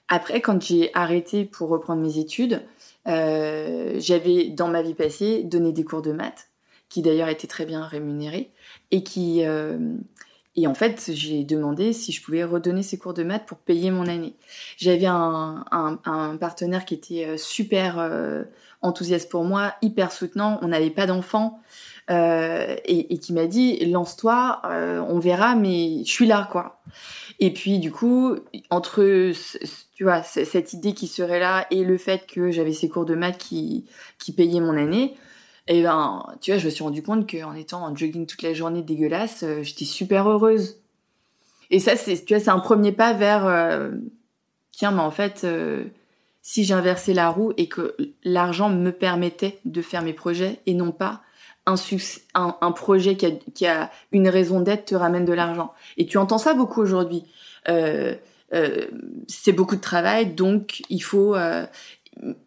[0.08, 2.62] Après, quand j'ai arrêté pour reprendre mes études,
[3.08, 6.50] euh, j'avais dans ma vie passée donné des cours de maths,
[6.90, 8.52] qui d'ailleurs étaient très bien rémunérés,
[8.92, 9.44] et qui
[10.56, 13.92] et en fait, j'ai demandé si je pouvais redonner ces cours de maths pour payer
[13.92, 14.36] mon année.
[14.78, 18.00] J'avais un, un, un, partenaire qui était super
[18.82, 20.60] enthousiaste pour moi, hyper soutenant.
[20.62, 21.62] On n'avait pas d'enfants.
[22.10, 26.82] Euh, et, et, qui m'a dit lance-toi, euh, on verra, mais je suis là quoi.
[27.40, 28.36] Et puis du coup,
[28.70, 29.32] entre
[29.94, 33.16] tu vois cette idée qui serait là et le fait que j'avais ces cours de
[33.16, 33.86] maths qui
[34.18, 35.16] qui payaient mon année,
[35.68, 38.42] et eh ben tu vois, je me suis rendu compte qu'en étant en jogging toute
[38.42, 40.82] la journée dégueulasse, euh, j'étais super heureuse.
[41.70, 43.92] Et ça c'est tu vois c'est un premier pas vers euh,
[44.72, 45.86] tiens mais en fait euh,
[46.42, 50.92] si j'inversais la roue et que l'argent me permettait de faire mes projets et non
[50.92, 51.22] pas
[51.68, 51.76] un,
[52.34, 55.74] un, un projet qui a, qui a, une raison d'être te ramène de l'argent.
[55.98, 57.24] Et tu entends ça beaucoup aujourd'hui.
[57.68, 61.36] C'est beaucoup de travail, donc il faut...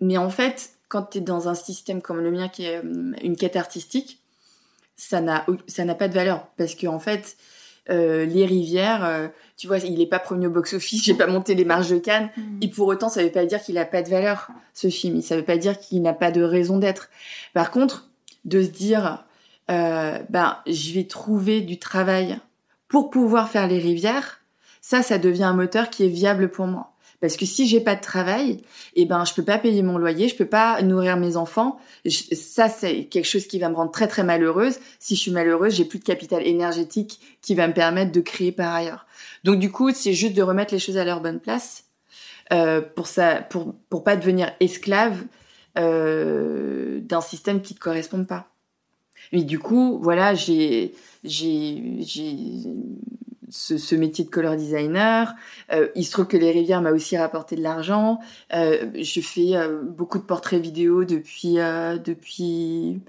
[0.00, 3.12] Mais en fait, quand tu es dans un système comme le mien qui est euh,
[3.22, 4.20] une quête artistique,
[4.96, 7.37] ça n'a ça n'a pas de valeur parce que en fait
[7.90, 9.28] euh, les rivières, euh,
[9.59, 12.30] tu vois, il est pas premier au box-office, j'ai pas monté les marges de Cannes,
[12.37, 12.59] mm.
[12.62, 15.37] et pour autant, ça veut pas dire qu'il a pas de valeur, ce film, ça
[15.37, 17.11] veut pas dire qu'il n'a pas de raison d'être.
[17.52, 18.09] Par contre,
[18.46, 19.24] de se dire,
[19.70, 22.38] euh, ben, je vais trouver du travail
[22.88, 24.40] pour pouvoir faire les rivières,
[24.80, 26.93] ça, ça devient un moteur qui est viable pour moi.
[27.24, 28.58] Parce que si j'ai pas de travail,
[28.96, 31.78] eh ben je peux pas payer mon loyer, je peux pas nourrir mes enfants.
[32.06, 34.78] ça c'est quelque chose qui va me rendre très très malheureuse.
[34.98, 38.52] Si je suis malheureuse, j'ai plus de capital énergétique qui va me permettre de créer
[38.52, 39.06] par ailleurs.
[39.42, 41.84] Donc du coup, c'est juste de remettre les choses à leur bonne place
[42.52, 45.24] euh, pour ça, pour pour pas devenir esclave
[45.78, 48.48] euh, d'un système qui te correspond pas.
[49.32, 50.92] Mais du coup, voilà, j'ai
[51.24, 52.58] j'ai j'ai
[53.50, 55.35] ce, métier de color designer.
[55.72, 58.20] Euh, il se trouve que les rivières m'a aussi rapporté de l'argent.
[58.54, 63.00] Euh, je fais euh, beaucoup de portraits vidéo depuis depuis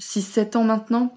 [0.00, 1.16] 6-7 ans maintenant.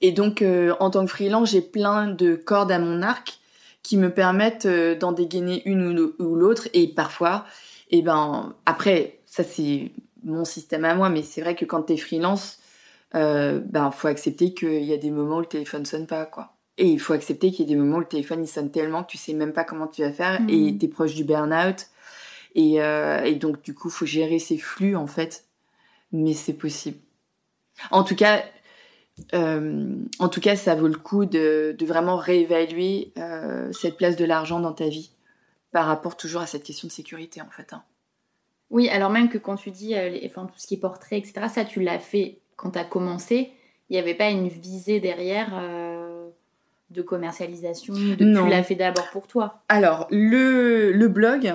[0.00, 0.44] Et donc
[0.78, 3.40] en tant que freelance, j'ai plein de cordes à mon arc
[3.82, 6.68] qui me permettent d'en dégainer une ou l'autre.
[6.72, 7.44] Et parfois,
[7.90, 9.90] eh ben après, ça c'est
[10.24, 12.58] mon système à moi, mais c'est vrai que quand t'es freelance,
[13.14, 16.54] euh, ben faut accepter qu'il y a des moments où le téléphone sonne pas, quoi.
[16.78, 19.02] Et il faut accepter qu'il y a des moments où le téléphone il sonne tellement
[19.02, 20.48] que tu sais même pas comment tu vas faire Mhm.
[20.48, 21.86] et t'es proche du burn-out.
[22.54, 25.44] Et, euh, et donc du coup, faut gérer ces flux en fait,
[26.12, 26.98] mais c'est possible.
[27.90, 28.42] En tout cas,
[29.34, 34.16] euh, en tout cas, ça vaut le coup de, de vraiment réévaluer euh, cette place
[34.16, 35.10] de l'argent dans ta vie
[35.72, 37.72] par rapport toujours à cette question de sécurité en fait.
[37.72, 37.82] hein.
[38.70, 41.18] Oui, alors même que quand tu dis euh, les- enfin, tout ce qui est portrait,
[41.18, 43.50] etc., ça tu l'as fait quand tu as commencé.
[43.90, 45.50] Il n'y avait pas une visée derrière
[46.90, 47.92] de commercialisation.
[47.94, 48.44] de- Non.
[48.44, 49.62] Tu l'as fait d'abord pour toi.
[49.68, 51.54] Alors, le, le blog,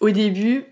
[0.00, 0.64] au début,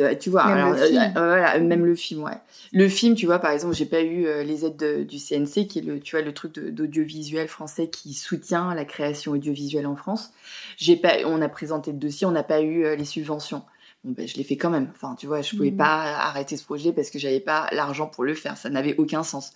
[0.00, 1.02] euh, tu vois, Même alors, le film.
[1.02, 2.32] euh, voilà, même le film, ouais.
[2.72, 5.66] Le film, tu vois, par exemple, j'ai pas eu euh, les aides de- du CNC,
[5.66, 9.96] qui est le, tu vois, le truc d'audiovisuel français qui soutient la création audiovisuelle en
[9.96, 10.32] France.
[10.76, 13.62] J'ai pas, on a présenté le dossier, on n'a pas eu euh, les subventions.
[14.04, 14.90] Ben, je l'ai fait quand même.
[14.94, 15.76] Enfin, tu vois, je pouvais Mhm.
[15.78, 18.56] pas arrêter ce projet parce que j'avais pas l'argent pour le faire.
[18.58, 19.52] Ça n'avait aucun sens.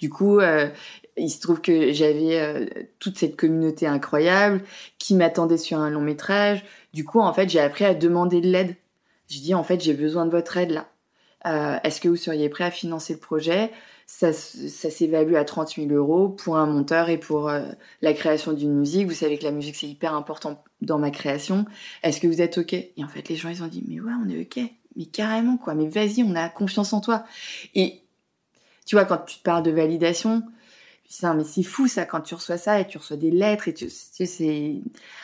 [0.00, 0.68] Du coup, euh,
[1.16, 2.66] il se trouve que j'avais euh,
[2.98, 4.62] toute cette communauté incroyable
[4.98, 6.64] qui m'attendait sur un long métrage.
[6.92, 8.74] Du coup, en fait, j'ai appris à demander de l'aide.
[9.30, 10.88] Je dis, en fait, j'ai besoin de votre aide là.
[11.46, 13.70] Euh, Est-ce que vous seriez prêt à financer le projet?
[14.06, 17.62] Ça, ça s'évalue à 30 000 euros pour un monteur et pour euh,
[18.02, 19.06] la création d'une musique.
[19.08, 21.64] Vous savez que la musique, c'est hyper important dans ma création.
[22.02, 22.74] Est-ce que vous êtes OK?
[22.74, 24.60] Et en fait, les gens, ils ont dit, mais ouais, on est OK.
[24.96, 25.74] Mais carrément, quoi.
[25.74, 27.24] Mais vas-y, on a confiance en toi.
[27.74, 28.02] Et
[28.84, 30.42] tu vois, quand tu te parles de validation,
[31.12, 33.74] Putain, mais c'est fou ça quand tu reçois ça et tu reçois des lettres et
[33.74, 34.76] tu, tu sais, c'est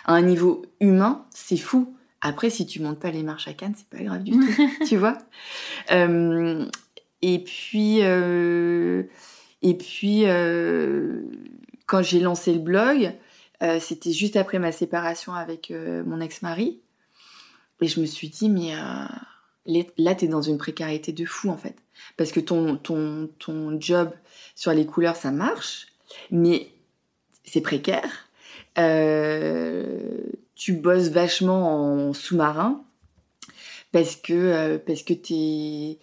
[0.04, 1.94] à un niveau humain, c'est fou.
[2.20, 4.98] Après, si tu montes pas les marches à Cannes, c'est pas grave du tout, tu
[4.98, 5.16] vois.
[5.90, 6.66] Euh,
[7.22, 9.04] et puis, euh,
[9.62, 11.22] et puis, euh,
[11.86, 13.14] quand j'ai lancé le blog,
[13.62, 16.80] euh, c'était juste après ma séparation avec euh, mon ex-mari,
[17.80, 21.56] et je me suis dit, mais euh, là, t'es dans une précarité de fou en
[21.56, 21.76] fait,
[22.16, 24.10] parce que ton ton ton job
[24.54, 25.88] sur les couleurs, ça marche,
[26.30, 26.68] mais
[27.44, 28.28] c'est précaire.
[28.78, 30.18] Euh,
[30.54, 32.84] tu bosses vachement en sous-marin
[33.90, 35.98] parce que parce que t'es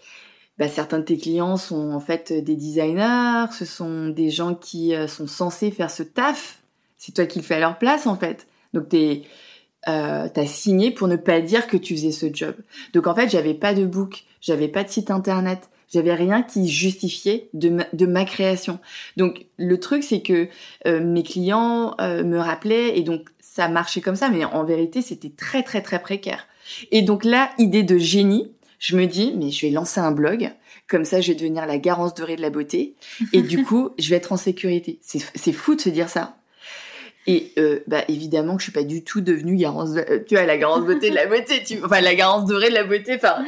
[0.57, 4.93] bah, certains de tes clients sont en fait des designers, ce sont des gens qui
[5.07, 6.61] sont censés faire ce taf.
[7.05, 8.47] C'est toi qui le fais à leur place en fait.
[8.73, 9.21] Donc t'es
[9.87, 12.55] euh, t'as signé pour ne pas dire que tu faisais ce job.
[12.93, 16.67] Donc en fait, j'avais pas de book, j'avais pas de site internet, j'avais rien qui
[16.67, 18.79] justifiait de ma, de ma création.
[19.17, 20.47] Donc le truc, c'est que
[20.87, 25.03] euh, mes clients euh, me rappelaient et donc ça marchait comme ça, mais en vérité,
[25.03, 26.47] c'était très très très précaire.
[26.91, 30.51] Et donc là, idée de génie, je me dis, mais je vais lancer un blog,
[30.87, 32.95] comme ça je vais devenir la garance dorée de la beauté,
[33.33, 34.97] et du coup, je vais être en sécurité.
[35.03, 36.37] C'est c'est fou de se dire ça.
[37.27, 40.35] Et euh, bah évidemment que je suis pas du tout devenue garance, de- euh, tu
[40.35, 43.15] vois, la garance beauté de la beauté, tu, enfin la garance dorée de la beauté.
[43.15, 43.43] Enfin,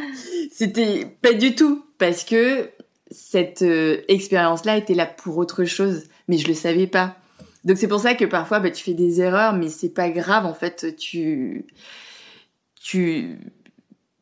[0.51, 2.69] c'était pas du tout parce que
[3.11, 7.17] cette euh, expérience-là était là pour autre chose, mais je le savais pas.
[7.65, 10.45] Donc c'est pour ça que parfois bah, tu fais des erreurs, mais c'est pas grave
[10.45, 10.95] en fait.
[10.97, 11.65] Tu
[12.81, 13.37] tu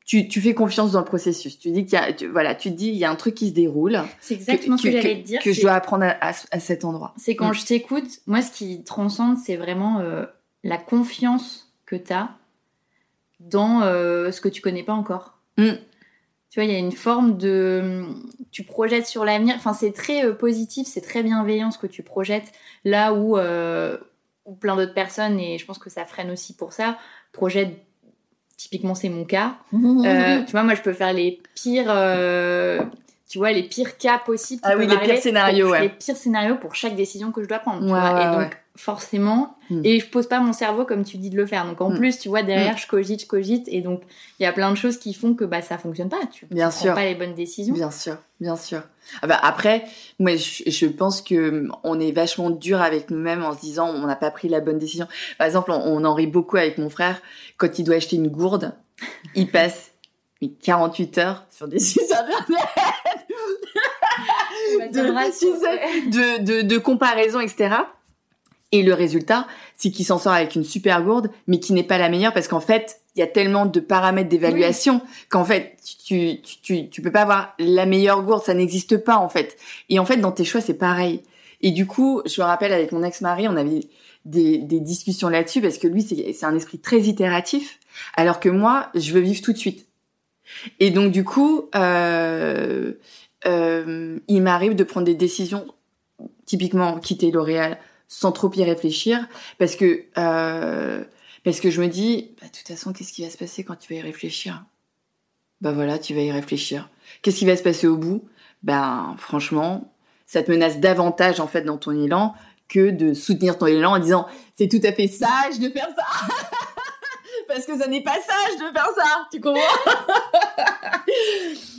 [0.06, 1.58] tu, tu fais confiance dans le processus.
[1.58, 3.34] Tu dis qu'il y a, tu- voilà, tu te dis il y a un truc
[3.36, 4.00] qui se déroule.
[4.22, 5.42] C'est exactement ce que j'allais te dire.
[5.42, 7.14] que je dois apprendre à, à- à cet endroit.
[7.18, 10.26] C'est quand je t'écoute, moi ce qui transcende, c'est vraiment euh,
[10.64, 12.30] la confiance que tu as
[13.40, 15.40] dans euh, ce que tu connais pas encore.
[15.58, 15.72] Mm.
[16.50, 18.06] Tu vois, il y a une forme de...
[18.52, 22.02] Tu projettes sur l'avenir, enfin c'est très euh, positif, c'est très bienveillant ce que tu
[22.04, 22.52] projettes,
[22.86, 26.98] là où, où plein d'autres personnes, et je pense que ça freine aussi pour ça,
[27.34, 27.76] projettent,
[28.58, 31.88] typiquement c'est mon cas, euh, tu vois, moi je peux faire les pires...
[31.90, 32.82] euh,
[33.28, 34.62] tu vois, les pires cas possibles.
[34.64, 35.82] Ah oui, les pires scénarios, pour- ouais.
[35.82, 37.80] Les pires scénarios pour chaque décision que je dois prendre.
[37.80, 38.14] tu Ouais, vois.
[38.14, 38.50] ouais, et donc, ouais.
[38.76, 39.82] Forcément, Mm.
[39.84, 41.66] et je pose pas mon cerveau comme tu dis de le faire.
[41.66, 41.98] Donc, en Mm.
[41.98, 43.68] plus, tu vois, derrière, je cogite, je cogite.
[43.68, 44.02] Et donc,
[44.40, 46.20] il y a plein de choses qui font que bah, ça fonctionne pas.
[46.32, 46.86] Tu Bien tu sûr.
[46.88, 47.74] prends pas les bonnes décisions.
[47.74, 48.82] Bien sûr, bien sûr.
[49.22, 49.86] Ah bah après,
[50.20, 54.06] moi, je, je pense que on est vachement dur avec nous-mêmes en se disant on
[54.06, 55.08] n'a pas pris la bonne décision.
[55.38, 57.22] Par exemple, on, on en rit beaucoup avec mon frère
[57.58, 58.74] quand il doit acheter une gourde,
[59.36, 59.92] il passe
[60.42, 62.44] mais 48 heures sur des sites internet
[64.78, 67.76] Bah, de, de, de comparaison, etc.
[68.72, 69.48] Et le résultat,
[69.78, 72.48] c'est qu'il s'en sort avec une super gourde, mais qui n'est pas la meilleure parce
[72.48, 77.02] qu'en fait, il y a tellement de paramètres d'évaluation qu'en fait, tu, tu, tu, tu
[77.02, 79.58] peux pas avoir la meilleure gourde, ça n'existe pas en fait.
[79.90, 81.22] Et en fait, dans tes choix, c'est pareil.
[81.62, 83.82] Et du coup, je me rappelle avec mon ex-mari, on avait
[84.26, 87.80] des, des discussions là-dessus parce que lui, c'est c'est un esprit très itératif,
[88.16, 89.88] alors que moi, je veux vivre tout de suite.
[90.80, 92.94] Et donc, du coup, euh,
[93.48, 95.66] euh, il m'arrive de prendre des décisions,
[96.46, 97.78] typiquement quitter L'Oréal
[98.20, 99.28] sans trop y réfléchir,
[99.60, 101.04] parce que euh,
[101.44, 103.76] parce que je me dis, bah, de toute façon, qu'est-ce qui va se passer quand
[103.76, 104.64] tu vas y réfléchir?
[105.62, 106.90] Bah voilà, tu vas y réfléchir.
[107.22, 108.24] Qu'est-ce qui va se passer au bout?
[108.64, 109.94] Ben franchement,
[110.26, 112.34] ça te menace davantage en fait dans ton élan
[112.68, 116.28] que de soutenir ton élan en disant c'est tout à fait sage de faire ça.
[117.48, 119.62] Parce que ça n'est pas sage de faire ça, tu comprends?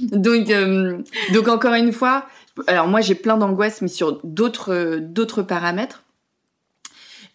[0.13, 2.27] Donc euh, donc encore une fois,
[2.67, 6.05] alors moi j'ai plein d'angoisse mais sur d'autres d'autres paramètres.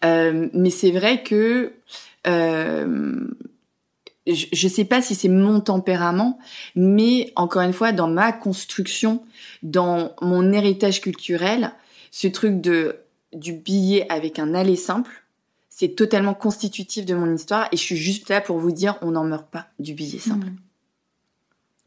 [0.04, 1.72] Euh, mais c'est vrai que
[2.26, 3.26] euh,
[4.26, 6.38] je ne sais pas si c'est mon tempérament,
[6.76, 9.24] mais encore une fois, dans ma construction,
[9.62, 11.72] dans mon héritage culturel,
[12.10, 12.96] ce truc de
[13.32, 15.24] du billet avec un aller simple,
[15.70, 19.12] c'est totalement constitutif de mon histoire et je suis juste là pour vous dire, on
[19.12, 20.48] n'en meurt pas du billet simple.
[20.48, 20.56] Mmh.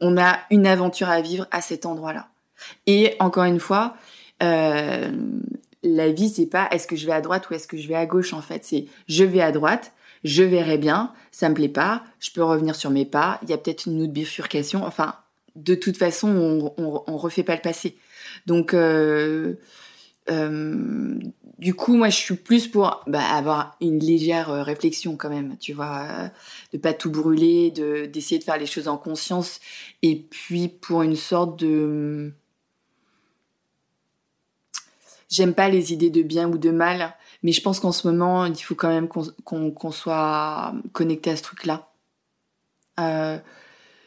[0.00, 2.28] On a une aventure à vivre à cet endroit-là.
[2.86, 3.96] Et encore une fois,
[4.42, 5.12] euh,
[5.86, 7.94] la vie, c'est pas est-ce que je vais à droite ou est-ce que je vais
[7.94, 8.64] à gauche en fait.
[8.64, 9.92] C'est je vais à droite,
[10.24, 13.52] je verrai bien, ça me plaît pas, je peux revenir sur mes pas, il y
[13.52, 14.84] a peut-être une autre bifurcation.
[14.84, 15.14] Enfin,
[15.54, 17.96] de toute façon, on, refait pas le passé.
[18.46, 19.54] Donc, euh,
[20.30, 21.18] euh,
[21.58, 25.56] du coup, moi, je suis plus pour bah, avoir une légère euh, réflexion quand même,
[25.58, 26.30] tu vois,
[26.72, 29.60] de pas tout brûler, de d'essayer de faire les choses en conscience,
[30.02, 32.32] et puis pour une sorte de
[35.28, 38.46] J'aime pas les idées de bien ou de mal, mais je pense qu'en ce moment,
[38.46, 41.88] il faut quand même qu'on soit connecté à ce truc-là.
[43.00, 43.38] Euh,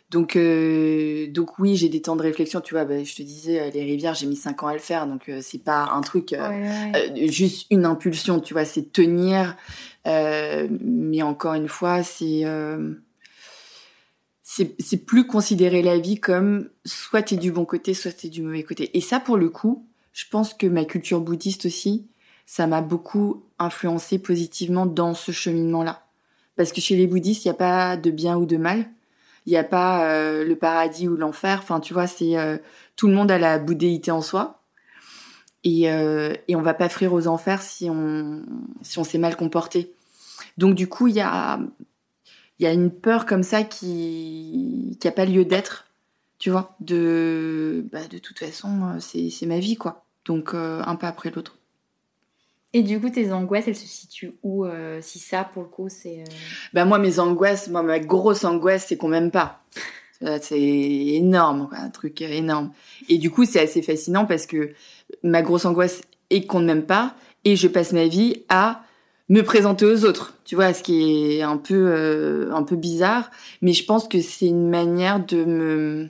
[0.09, 2.61] donc, euh, donc oui, j'ai des temps de réflexion.
[2.61, 4.80] Tu vois, bah, je te disais, euh, les rivières, j'ai mis cinq ans à le
[4.80, 6.36] faire, donc c'est pas un truc,
[7.15, 8.39] juste une impulsion.
[8.39, 9.57] Tu vois, c'est tenir.
[10.05, 12.45] mais encore une fois, c'est
[14.80, 18.63] c'est plus considérer la vie comme soit t'es du bon côté, soit t'es du mauvais
[18.63, 18.97] côté.
[18.97, 22.07] Et ça, pour le coup, je pense que ma culture bouddhiste aussi,
[22.45, 26.03] ça m'a beaucoup influencé positivement dans ce cheminement-là.
[26.55, 28.89] Parce que chez les bouddhistes, il n'y a pas de bien ou de mal.
[29.45, 31.60] Il n'y a pas euh, le paradis ou l'enfer.
[31.62, 32.57] Enfin, tu vois, c'est euh,
[32.95, 34.62] tout le monde a la bouddhéité en soi.
[35.64, 38.43] Et, euh, et on va pas frire aux enfers si on
[39.03, 39.93] s'est mal comporté.
[40.57, 41.60] Donc du coup, il y a
[42.60, 45.86] il y a une peur comme ça qui qui a pas lieu d'être,
[46.40, 46.76] tu vois.
[46.80, 50.06] De bah, de toute façon, c'est c'est ma vie quoi.
[50.26, 51.58] Donc euh, un pas après l'autre.
[52.74, 55.90] Et du coup, tes angoisses, elles se situent où euh, Si ça, pour le coup,
[55.90, 56.20] c'est.
[56.20, 56.34] Euh,
[56.72, 59.64] bah moi, mes angoisses, moi, ma grosse angoisse, c'est qu'on m'aime pas.
[60.42, 62.74] C'est énorme, un truc énorme.
[63.08, 64.74] Et du coup, c'est assez fascinant parce que
[65.24, 67.16] ma grosse angoisse est qu'on ne m'aime pas,
[67.46, 68.84] et je passe ma vie à
[69.30, 70.34] me présenter aux autres.
[70.44, 73.32] Tu vois, ce qui est un peu un peu bizarre,
[73.62, 76.10] mais je pense que c'est une manière de me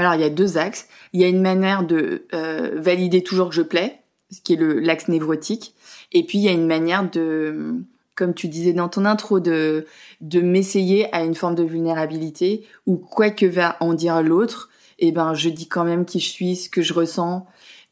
[0.00, 0.88] alors il y a deux axes.
[1.12, 4.56] Il y a une manière de euh, valider toujours que je plais, ce qui est
[4.56, 5.74] l'axe névrotique,
[6.12, 7.74] et puis il y a une manière de,
[8.14, 9.86] comme tu disais dans ton intro, de
[10.20, 15.12] de m'essayer à une forme de vulnérabilité où quoi que va en dire l'autre, eh
[15.12, 17.46] ben je dis quand même qui je suis, ce que je ressens,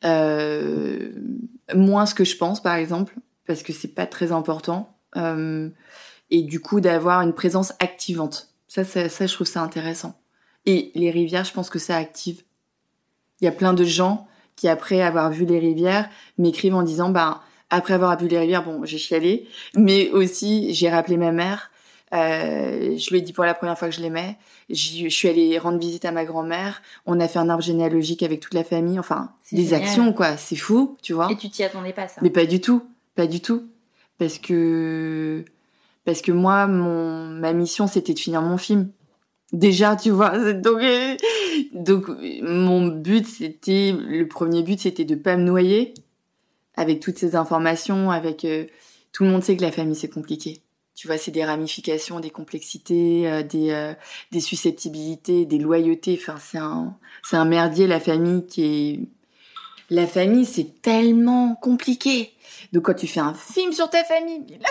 [0.05, 1.11] euh,
[1.75, 3.15] moins ce que je pense par exemple,
[3.47, 5.69] parce que c'est pas très important, euh,
[6.31, 8.48] et du coup d'avoir une présence activante.
[8.69, 10.21] Ça, ça, ça, je trouve ça intéressant.
[10.67, 12.43] Et les rivières, je pense que ça active.
[13.41, 17.11] Il y a plein de gens qui, après avoir vu les rivières, m'écrivent en disant,
[17.11, 21.71] bah, après avoir vu les rivières, bon, j'ai chialé, mais aussi j'ai rappelé ma mère.
[22.15, 24.37] Euh, je lui ai dit pour la première fois que je l'aimais.
[24.71, 26.83] Je suis allée rendre visite à ma grand-mère.
[27.07, 28.99] On a fait un arbre généalogique avec toute la famille.
[28.99, 30.37] Enfin, des actions, quoi.
[30.37, 31.31] C'est fou, tu vois.
[31.31, 32.83] Et tu t'y attendais pas, ça Mais pas du tout.
[33.15, 33.65] Pas du tout.
[34.19, 35.45] Parce que,
[36.09, 38.91] parce que moi, mon, ma mission, c'était de finir mon film.
[39.53, 40.31] Déjà, tu vois.
[40.55, 41.17] Donc, euh,
[41.75, 42.09] donc
[42.41, 45.93] mon but, c'était le premier but, c'était de pas me noyer
[46.77, 48.65] avec toutes ces informations, avec euh,
[49.13, 50.63] tout le monde sait que la famille c'est compliqué.
[50.95, 53.95] Tu vois, c'est des ramifications, des complexités, euh, des
[54.33, 56.19] des susceptibilités, des loyautés.
[56.19, 59.01] Enfin, c'est un c'est un merdier la famille qui est
[59.91, 62.33] la famille, c'est tellement compliqué.
[62.73, 64.69] Donc quand tu fais un film sur ta famille, la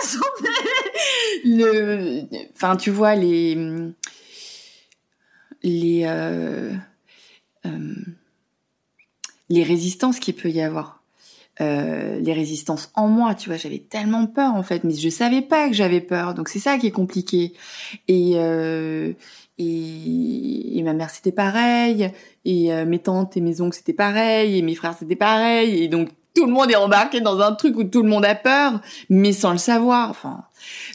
[1.44, 2.22] le,
[2.54, 3.56] enfin tu vois les
[5.62, 6.72] les euh,
[7.66, 7.94] euh,
[9.48, 11.02] les résistances qu'il peut y avoir.
[11.60, 15.42] Euh, les résistances en moi, tu vois, j'avais tellement peur en fait, mais je savais
[15.42, 17.52] pas que j'avais peur, donc c'est ça qui est compliqué.
[18.06, 18.34] Et
[19.60, 22.12] et, et, ma mère c'était pareil,
[22.44, 26.10] et mes tantes et mes oncles c'était pareil, et mes frères c'était pareil, et donc
[26.34, 29.32] tout le monde est embarqué dans un truc où tout le monde a peur, mais
[29.32, 30.10] sans le savoir.
[30.10, 30.44] Enfin,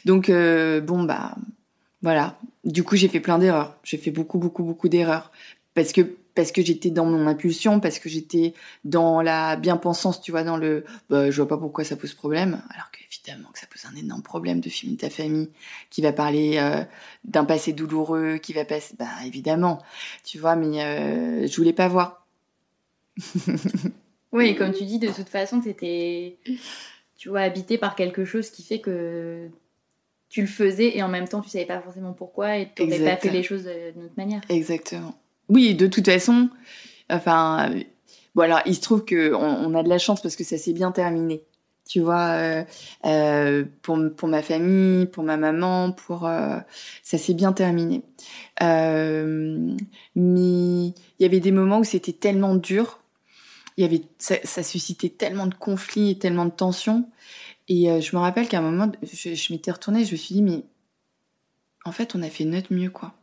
[0.04, 1.34] donc bon bah
[2.04, 2.36] voilà.
[2.64, 3.76] Du coup, j'ai fait plein d'erreurs.
[3.82, 5.32] J'ai fait beaucoup, beaucoup, beaucoup d'erreurs.
[5.72, 6.02] Parce que,
[6.34, 8.52] parce que j'étais dans mon impulsion, parce que j'étais
[8.84, 12.62] dans la bien-pensance, tu vois, dans le, bah, je vois pas pourquoi ça pose problème.
[12.70, 15.48] Alors que évidemment que ça pose un énorme problème de filmer ta famille,
[15.88, 16.84] qui va parler euh,
[17.24, 19.82] d'un passé douloureux, qui va passer, bah évidemment,
[20.24, 22.26] tu vois, mais euh, je voulais pas voir.
[24.34, 26.36] oui, comme tu dis, de toute façon, t'étais,
[27.16, 29.48] tu vois, habité par quelque chose qui fait que
[30.34, 33.04] tu le faisais et en même temps tu savais pas forcément pourquoi et tu n'avais
[33.04, 33.64] pas fait les choses
[33.94, 34.40] d'une autre manière.
[34.48, 35.14] Exactement.
[35.48, 36.48] Oui, de toute façon,
[37.08, 37.70] enfin,
[38.34, 40.72] bon alors il se trouve que on, a de la chance parce que ça s'est
[40.72, 41.42] bien terminé.
[41.88, 42.64] Tu vois, euh,
[43.04, 46.58] euh, pour, pour ma famille, pour ma maman, pour euh,
[47.04, 48.02] ça s'est bien terminé.
[48.60, 49.26] mais
[50.16, 53.03] il y avait des moments où c'était tellement dur,
[53.76, 57.08] il y avait ça, suscitait tellement de conflits et tellement de tensions
[57.68, 60.42] et euh, je me rappelle qu'à un moment, je, m'étais retournée, je me suis dit,
[60.42, 60.64] mais
[61.84, 63.14] en fait, on a fait notre mieux, quoi.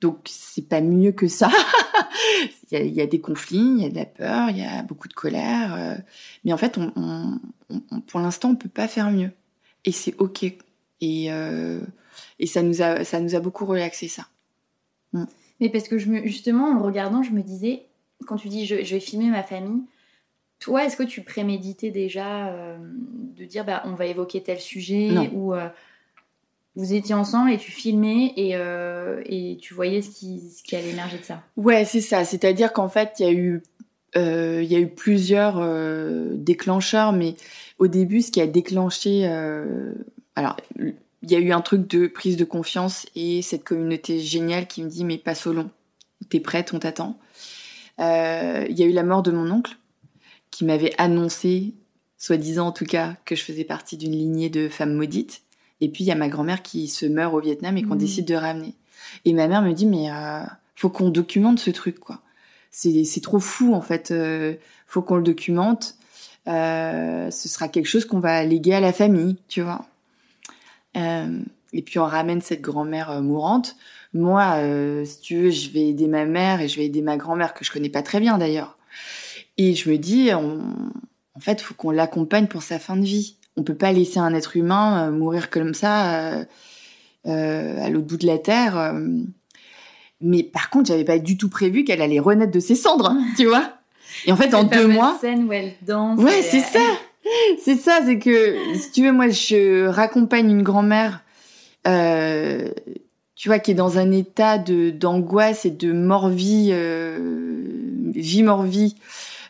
[0.00, 1.50] Donc, c'est pas mieux que ça.
[2.70, 5.08] il, y a, des conflits, il y a de la peur, il y a beaucoup
[5.08, 5.74] de colère.
[5.74, 5.94] Euh,
[6.44, 7.40] mais en fait, on,
[8.06, 9.30] pour l'instant, on peut pas faire mieux.
[9.84, 10.44] Et c'est OK.
[10.44, 11.80] Et, euh,
[12.38, 14.28] et ça, nous a, ça nous a beaucoup relaxé, ça.
[15.12, 15.24] Mm.
[15.58, 17.89] Mais parce que justement, en le regardant, je me disais,
[18.26, 19.82] quand tu dis je, je vais filmer ma famille,
[20.60, 25.30] toi, est-ce que tu préméditais déjà euh, de dire bah, on va évoquer tel sujet
[25.32, 25.68] ou euh,
[26.76, 30.76] vous étiez ensemble et tu filmais et, euh, et tu voyais ce qui, ce qui
[30.76, 31.42] allait émerger de ça?
[31.56, 32.26] Ouais, c'est ça.
[32.26, 33.62] C'est-à-dire qu'en fait, il y a eu
[34.16, 35.64] il y a eu plusieurs
[36.36, 37.36] déclencheurs, mais
[37.78, 39.24] au début, ce qui a déclenché,
[40.34, 40.56] alors
[41.22, 44.82] il y a eu un truc de prise de confiance et cette communauté géniale qui
[44.82, 45.70] me dit mais pas au long,
[46.28, 47.18] t'es prête, on t'attend.
[48.00, 49.76] Il y a eu la mort de mon oncle
[50.50, 51.74] qui m'avait annoncé,
[52.18, 55.42] soi-disant en tout cas, que je faisais partie d'une lignée de femmes maudites.
[55.80, 57.98] Et puis il y a ma grand-mère qui se meurt au Vietnam et qu'on mmh.
[57.98, 58.74] décide de ramener.
[59.24, 60.42] Et ma mère me dit mais euh,
[60.76, 62.20] faut qu'on documente ce truc quoi.
[62.70, 64.10] C'est trop fou en fait.
[64.10, 64.54] Euh,
[64.86, 65.96] faut qu'on le documente.
[66.48, 69.86] Euh, ce sera quelque chose qu'on va léguer à la famille, tu vois.
[70.96, 71.40] Euh,
[71.72, 73.76] et puis on ramène cette grand-mère euh, mourante.
[74.12, 74.56] Moi,
[75.04, 77.64] si tu veux, je vais aider ma mère et je vais aider ma grand-mère que
[77.64, 78.76] je connais pas très bien d'ailleurs.
[79.56, 80.32] Et je me dis,
[81.40, 83.36] en fait, faut qu'on l'accompagne pour sa fin de vie.
[83.56, 86.44] On peut pas laisser un être humain euh, mourir comme ça euh,
[87.26, 88.94] euh, à l'autre bout de la terre.
[90.20, 93.24] Mais par contre, j'avais pas du tout prévu qu'elle allait renaître de ses cendres, hein,
[93.36, 93.72] tu vois.
[94.26, 95.16] Et en fait, en deux mois.
[95.20, 96.20] scène où elle danse.
[96.20, 96.80] Ouais, c'est ça.
[97.62, 101.22] C'est ça, c'est que si tu veux, moi, je raccompagne une grand-mère,
[103.40, 106.74] tu vois, qui est dans un état de d'angoisse et de mort-vie,
[108.14, 108.96] vie mort-vie,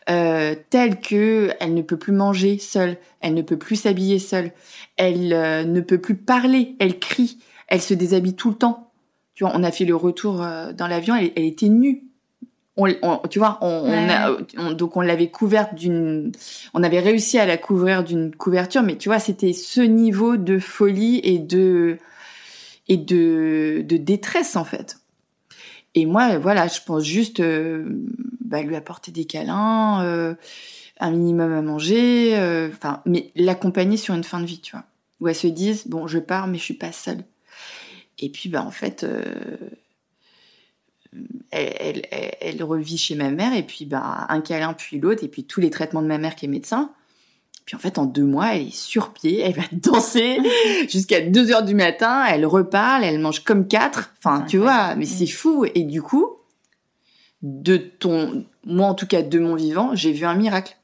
[0.08, 4.50] euh, telle que elle ne peut plus manger seule, elle ne peut plus s'habiller seule,
[4.96, 7.38] elle euh, ne peut plus parler, elle crie,
[7.68, 8.92] elle se déshabille tout le temps.
[9.34, 12.04] Tu vois, on a fait le retour euh, dans l'avion, elle, était nue.
[12.76, 16.32] On, tu vois, on, a, donc on l'avait couverte d'une,
[16.72, 20.58] on avait réussi à la couvrir d'une couverture, mais tu vois, c'était ce niveau de
[20.58, 21.98] folie et de
[22.90, 24.98] et de, détresse en fait.
[25.94, 27.86] Et moi, voilà, je pense juste euh,
[28.44, 30.34] bah, lui apporter des câlins, euh,
[30.98, 34.84] un minimum à manger, euh, enfin, mais l'accompagner sur une fin de vie, tu vois,
[35.20, 37.24] où elle se dise bon, je pars, mais je suis pas seule.
[38.18, 39.06] Et puis, bah en fait,
[41.50, 45.28] elle, elle, elle, revit chez ma mère, et puis bah un câlin puis l'autre, et
[45.28, 46.92] puis tous les traitements de ma mère qui est médecin.
[47.64, 50.38] Puis en fait, en deux mois, elle est sur pied, elle va danser
[50.88, 54.12] jusqu'à 2 heures du matin, elle reparle, elle mange comme quatre.
[54.18, 55.66] Enfin, tu vois, mais c'est fou.
[55.74, 56.36] Et du coup,
[57.42, 60.76] de ton, moi en tout cas, de mon vivant, j'ai vu un miracle.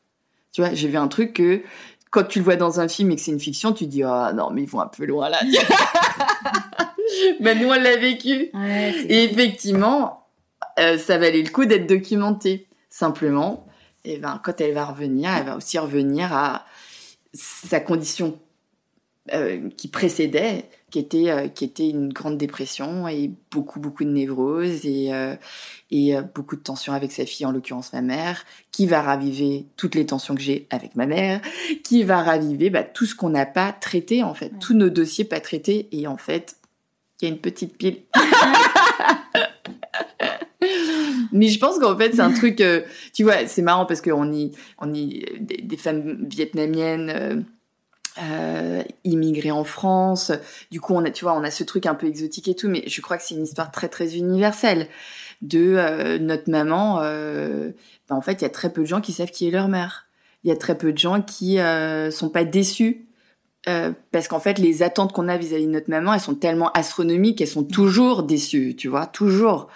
[0.53, 1.63] Tu vois, j'ai vu un truc que
[2.11, 4.33] quand tu le vois dans un film et que c'est une fiction, tu dis ah
[4.35, 5.41] non mais ils vont un peu loin là.
[7.41, 8.51] ben nous on l'a vécu.
[9.09, 10.27] et effectivement,
[10.79, 12.69] euh, ça valait le coup d'être documenté.
[12.89, 13.66] Simplement,
[14.07, 16.65] et ben quand elle va revenir, elle va aussi revenir à
[17.35, 18.39] sa condition
[19.35, 24.11] euh, qui précédait, qui était euh, qui était une grande dépression et beaucoup beaucoup de
[24.11, 25.35] névrose et euh,
[25.91, 29.97] et beaucoup de tensions avec sa fille en l'occurrence ma mère qui va raviver toutes
[29.97, 31.41] les tensions que j'ai avec ma mère
[31.83, 34.53] qui va raviver bah, tout ce qu'on n'a pas traité en fait.
[34.61, 36.57] Tous nos dossiers pas traités et en fait
[37.21, 38.03] il y a une petite pile
[41.33, 42.83] Mais je pense qu'en fait, c'est un truc, euh,
[43.13, 47.41] tu vois, c'est marrant parce qu'on y, on y, des, femmes vietnamiennes, euh,
[48.23, 50.33] euh, immigrées en France.
[50.71, 52.69] Du coup, on a, tu vois, on a ce truc un peu exotique et tout,
[52.69, 54.89] mais je crois que c'est une histoire très, très universelle
[55.43, 57.01] de notre maman.
[57.01, 59.69] Ben, en fait, il y a très peu de gens qui savent qui est leur
[59.69, 60.07] mère.
[60.45, 61.59] Il y a très peu de gens qui
[62.11, 63.06] sont pas déçus
[63.69, 66.71] Euh, parce qu'en fait, les attentes qu'on a vis-à-vis de notre maman, elles sont tellement
[66.73, 69.67] astronomiques, elles sont toujours déçues, tu vois, toujours.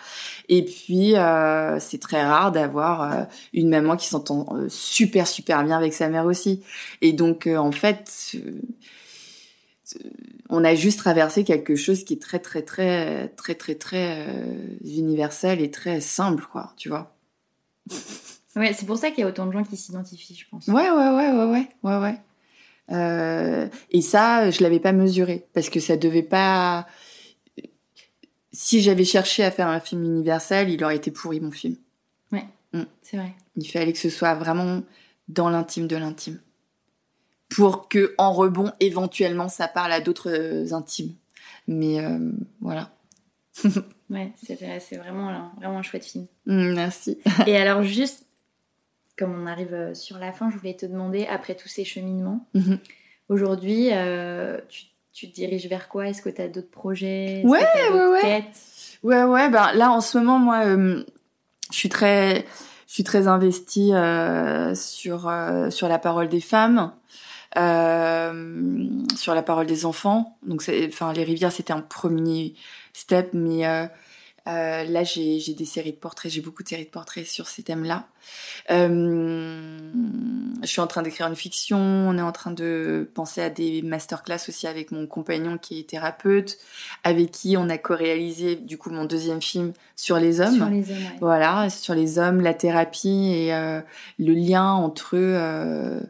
[0.48, 5.76] Et puis, euh, c'est très rare d'avoir euh, une maman qui s'entend super, super bien
[5.76, 6.62] avec sa mère aussi.
[7.00, 8.36] Et donc, en fait,
[10.48, 14.26] on a juste traversé quelque chose qui est très, très, très, très, très, très
[14.84, 17.12] universel et très simple, quoi, tu vois.
[18.54, 20.68] Ouais, c'est pour ça qu'il y a autant de gens qui s'identifient, je pense.
[20.68, 22.20] Ouais, ouais, ouais, ouais, ouais, ouais, ouais.
[22.90, 26.86] Euh, et ça, je l'avais pas mesuré parce que ça devait pas.
[28.52, 31.76] Si j'avais cherché à faire un film universel, il aurait été pourri mon film.
[32.32, 32.82] Ouais, Mm.
[33.02, 33.32] c'est vrai.
[33.56, 34.82] Il fallait que ce soit vraiment
[35.28, 36.40] dans l'intime de l'intime,
[37.48, 41.14] pour que en rebond, éventuellement, ça parle à d'autres euh, intimes.
[41.68, 42.18] Mais euh,
[42.60, 42.90] voilà.
[44.10, 46.26] Ouais, c'est vrai, c'est vraiment, un- vraiment un chouette film.
[46.46, 47.18] Mm, Merci.
[47.46, 48.26] Et alors, juste,
[49.20, 52.48] comme on arrive euh, sur la fin, je voulais te demander, après tous ces cheminements,
[52.54, 52.78] Mhm.
[53.28, 56.08] aujourd'hui, euh, tu, tu te diriges vers quoi?
[56.08, 57.42] Est-ce que tu as d'autres projets?
[57.44, 58.20] Ouais, que ouais, ouais.
[58.22, 58.56] quêtes
[59.02, 61.04] Ouais, ouais, ben là en ce moment, moi, euh,
[61.70, 62.46] je suis très,
[62.88, 65.30] je suis très investie euh, sur
[65.70, 66.92] sur la parole des femmes,
[67.54, 70.38] sur la parole des enfants.
[70.46, 72.54] Donc, enfin, les rivières, c'était un premier
[72.92, 73.64] step, mais
[74.50, 77.62] euh, là, j'ai des séries de portraits, j'ai beaucoup de séries de portraits sur ces
[77.62, 78.06] thèmes-là.
[78.70, 79.78] Euh,
[80.62, 83.82] je suis en train d'écrire une fiction, on est en train de penser à des
[83.82, 86.58] masterclass aussi avec mon compagnon qui est thérapeute
[87.04, 90.56] avec qui on a co-réalisé du coup mon deuxième film sur les hommes.
[90.56, 91.18] Sur les hommes, ouais.
[91.20, 93.80] Voilà, sur les hommes, la thérapie et euh,
[94.18, 96.00] le lien entre eux.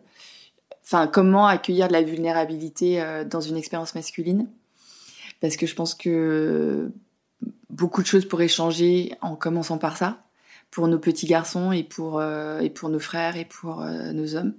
[0.84, 4.49] Enfin, comment accueillir de la vulnérabilité dans une expérience masculine.
[5.41, 6.91] Parce que je pense que
[7.71, 10.23] beaucoup de choses pourraient changer en commençant par ça,
[10.71, 14.37] pour nos petits garçons et pour, euh, et pour nos frères et pour euh, nos
[14.37, 14.55] hommes.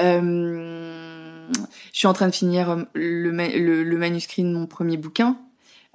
[0.00, 1.48] Euh,
[1.92, 5.36] je suis en train de finir le, ma- le, le manuscrit de mon premier bouquin,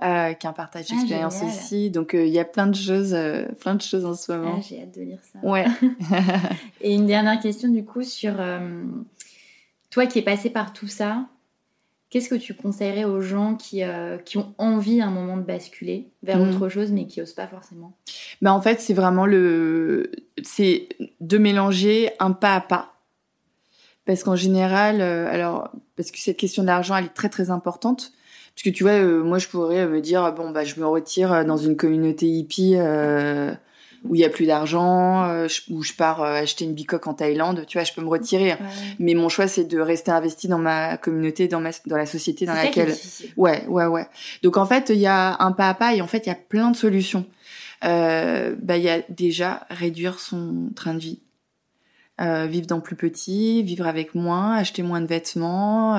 [0.02, 1.50] euh, qui est un partage Ah, d'expérience génial.
[1.50, 1.89] aussi.
[1.91, 4.56] Donc euh, il y a plein de choses, euh, plein de choses en ce moment.
[4.60, 5.39] Ah, J'ai hâte de lire ça.
[5.43, 5.66] Ouais.
[6.82, 8.34] Et une dernière question, du coup, sur
[9.89, 11.26] toi qui es passé par tout ça,
[12.10, 15.43] qu'est-ce que tu conseillerais aux gens qui, euh, qui ont envie à un moment de
[15.43, 16.49] basculer vers Mhm.
[16.49, 17.93] autre chose, mais qui osent pas forcément?
[18.41, 20.12] Bah en fait, c'est vraiment le,
[20.43, 20.89] c'est
[21.22, 22.93] de mélanger un pas à pas.
[24.05, 27.51] Parce qu'en général, euh, alors, parce que cette question de l'argent, elle est très très
[27.51, 28.12] importante.
[28.55, 31.45] Parce que tu vois, euh, moi, je pourrais me dire, bon, bah, je me retire
[31.45, 32.76] dans une communauté hippie
[34.04, 37.14] où il y a plus d'argent, euh, où je pars euh, acheter une bicoque en
[37.14, 37.66] Thaïlande.
[37.68, 38.56] Tu vois, je peux me retirer.
[39.00, 42.45] Mais mon choix, c'est de rester investi dans ma communauté, dans ma, dans la société
[42.45, 42.95] dans laquelle.
[43.38, 44.08] Ouais, ouais, ouais.
[44.43, 46.32] Donc en fait, il y a un pas à pas et en fait, il y
[46.32, 47.26] a plein de solutions.
[47.86, 51.20] Euh, bah, il y a déjà réduire son train de vie.
[52.22, 55.97] Euh, vivre dans plus petit, vivre avec moins, acheter moins de vêtements.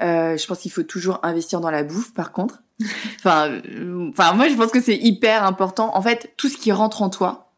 [0.00, 2.62] Je pense qu'il faut toujours investir dans la bouffe, par contre.
[3.18, 5.96] enfin, euh, enfin, moi, je pense que c'est hyper important.
[5.96, 7.52] En fait, tout ce qui rentre en toi,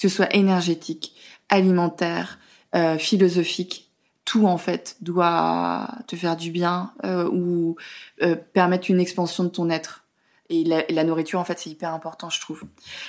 [0.00, 1.14] que ce soit énergétique,
[1.48, 2.38] alimentaire,
[2.74, 3.90] euh, philosophique,
[4.24, 7.76] tout en fait doit te faire du bien euh, ou
[8.54, 10.00] permettre une expansion de ton être.
[10.50, 12.64] Et la, la nourriture, en fait, c'est hyper important, je trouve.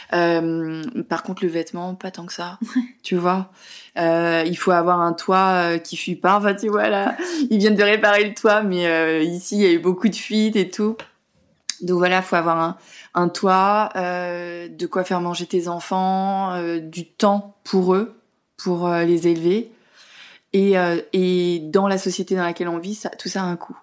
[0.10, 2.60] Par contre, le vêtement, pas tant que ça.
[3.04, 3.52] tu vois,
[3.98, 6.38] il faut avoir un toit qui fuit pas.
[6.38, 7.18] Enfin, tu vois là,
[7.50, 10.56] ils viennent de réparer le toit, mais ici, il y a eu beaucoup de fuites
[10.56, 10.98] et tout.
[11.82, 12.78] Donc voilà, faut avoir un,
[13.14, 18.16] un toit, euh, de quoi faire manger tes enfants, euh, du temps pour eux,
[18.58, 19.72] pour euh, les élever.
[20.54, 20.76] Et,
[21.12, 23.78] et dans la société dans laquelle on vit, ça, tout ça a un coût.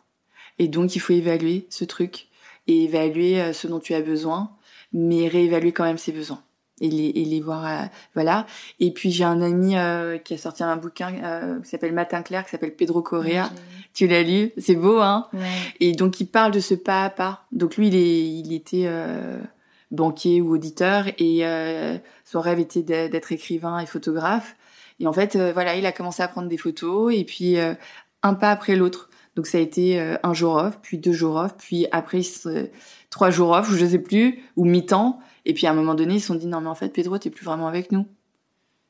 [0.59, 2.29] Et donc, il faut évaluer ce truc
[2.67, 4.53] et évaluer ce dont tu as besoin,
[4.95, 6.43] mais réévaluer quand même ses besoins
[6.83, 7.65] et les, et les voir.
[7.65, 8.47] euh, voilà.
[8.81, 12.23] Et puis, j'ai un ami euh, qui a sorti un bouquin euh, qui s'appelle Matin
[12.23, 13.51] clair, qui s'appelle Pedro Correa.
[13.95, 14.53] Tu l'as lu?
[14.59, 15.29] C'est beau, hein?
[15.33, 15.41] Ouais.
[15.81, 17.45] et donc il parle de ce pas à pas.
[17.53, 19.39] Donc lui, il, est, il était euh,
[19.91, 21.45] banquier ou auditeur et
[22.25, 24.57] son rêve était d'être écrivain et photographe.
[25.01, 27.57] Et en fait, voilà, il a commencé à prendre des photos et puis
[28.23, 29.11] un pas après l'autre.
[29.37, 32.21] Donc ça a été un jour off, puis deux jours off, puis après
[33.11, 35.21] trois jours off, ou je sais plus, ou mi-temps.
[35.45, 37.19] Et puis à un moment donné, ils se sont dit non mais en fait Pedro,
[37.19, 38.07] t'es plus vraiment avec nous.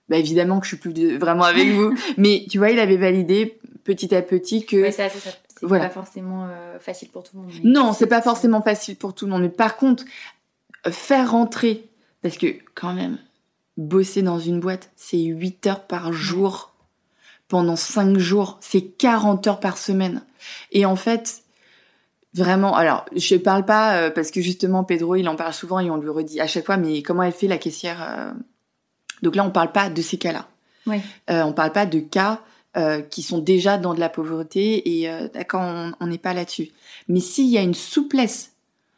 [0.08, 1.94] Bah évidemment que je suis plus de- vraiment avec vous.
[2.18, 5.32] Mais tu vois, il avait validé petit à petit que Ouais, ça, c'est
[5.62, 5.84] Voilà.
[5.86, 7.52] pas forcément euh, facile pour tout le monde.
[7.62, 9.42] non, c'est pas forcément facile pour tout le monde.
[9.42, 10.04] Mais par contre,
[10.90, 11.84] faire rentrer,
[12.20, 13.18] parce que quand même,
[13.76, 16.74] bosser dans une boîte, c'est 8 heures par jour
[17.48, 20.22] pendant 5 jours, c'est 40 heures par semaine.
[20.72, 21.41] Et en fait,
[22.34, 25.90] vraiment, alors je parle pas euh, parce que justement Pedro, il en parle souvent et
[25.90, 28.32] on lui redit à chaque fois, mais comment elle fait la caissière euh
[29.22, 30.48] Donc là, on parle pas de ces cas-là.
[30.86, 31.00] Ouais.
[31.30, 32.40] Euh, on parle pas de cas
[33.10, 35.60] qui sont déjà dans de la pauvreté et d'accord,
[36.00, 36.70] on n'est pas là-dessus.
[37.06, 38.52] Mais s'il y a une souplesse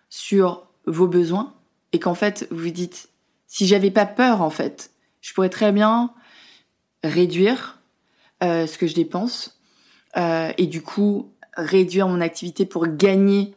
[0.08, 1.54] sur vos besoins
[1.92, 3.08] et qu'en fait vous dites,
[3.48, 6.14] si j'avais pas peur en fait, je pourrais très bien
[7.02, 7.80] réduire
[8.44, 9.58] euh, ce que je dépense
[10.16, 13.54] et du coup réduire mon activité pour gagner,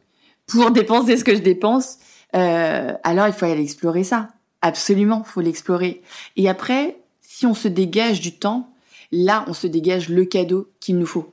[0.48, 1.98] pour dépenser ce que je dépense.
[2.34, 4.30] alors il faut aller explorer ça.
[4.62, 6.02] Absolument, faut l'explorer.
[6.36, 8.74] Et après, si on se dégage du temps,
[9.12, 11.32] là, on se dégage le cadeau qu'il nous faut,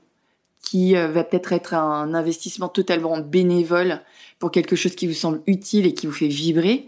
[0.61, 4.01] qui euh, va peut-être être un investissement totalement bénévole
[4.39, 6.87] pour quelque chose qui vous semble utile et qui vous fait vibrer,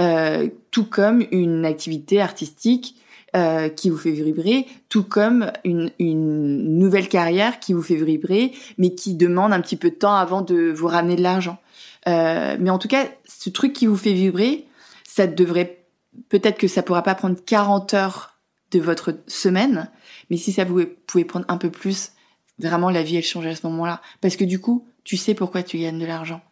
[0.00, 2.96] euh, tout comme une activité artistique
[3.36, 8.94] euh, qui vous fait vibrer, tout comme une, nouvelle carrière qui vous fait vibrer, mais
[8.94, 11.58] qui demande un petit peu de temps avant de vous ramener de l'argent.
[12.06, 14.66] mais en tout cas, ce truc qui vous fait vibrer,
[15.04, 15.84] ça devrait
[16.28, 18.36] peut-être que ça pourra pas prendre 40 heures
[18.70, 19.90] de votre semaine,
[20.30, 22.12] mais si ça vous pouvait prendre un peu plus,
[22.58, 24.00] vraiment la vie elle change à ce moment-là.
[24.20, 26.42] Parce que du coup, tu sais pourquoi tu gagnes de l'argent.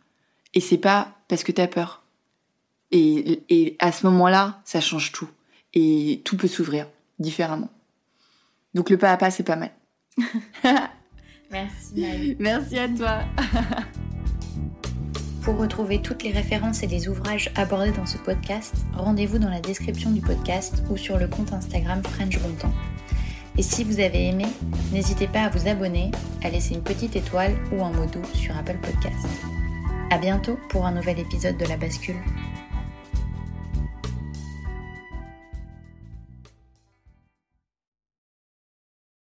[0.54, 2.02] Et c'est pas parce que tu as peur.
[2.90, 5.28] Et, et à ce moment-là, ça change tout.
[5.74, 6.86] Et tout peut s'ouvrir
[7.18, 7.70] différemment.
[8.74, 9.70] Donc le pas à pas, c'est pas mal.
[11.50, 12.36] Merci.
[12.38, 13.20] Merci à toi.
[15.42, 19.60] Pour retrouver toutes les références et les ouvrages abordés dans ce podcast, rendez-vous dans la
[19.60, 22.72] description du podcast ou sur le compte Instagram French Bontemps.
[23.58, 24.46] Et si vous avez aimé,
[24.92, 26.10] n'hésitez pas à vous abonner,
[26.42, 29.28] à laisser une petite étoile ou un mot doux sur Apple Podcast.
[30.10, 32.16] À bientôt pour un nouvel épisode de La Bascule.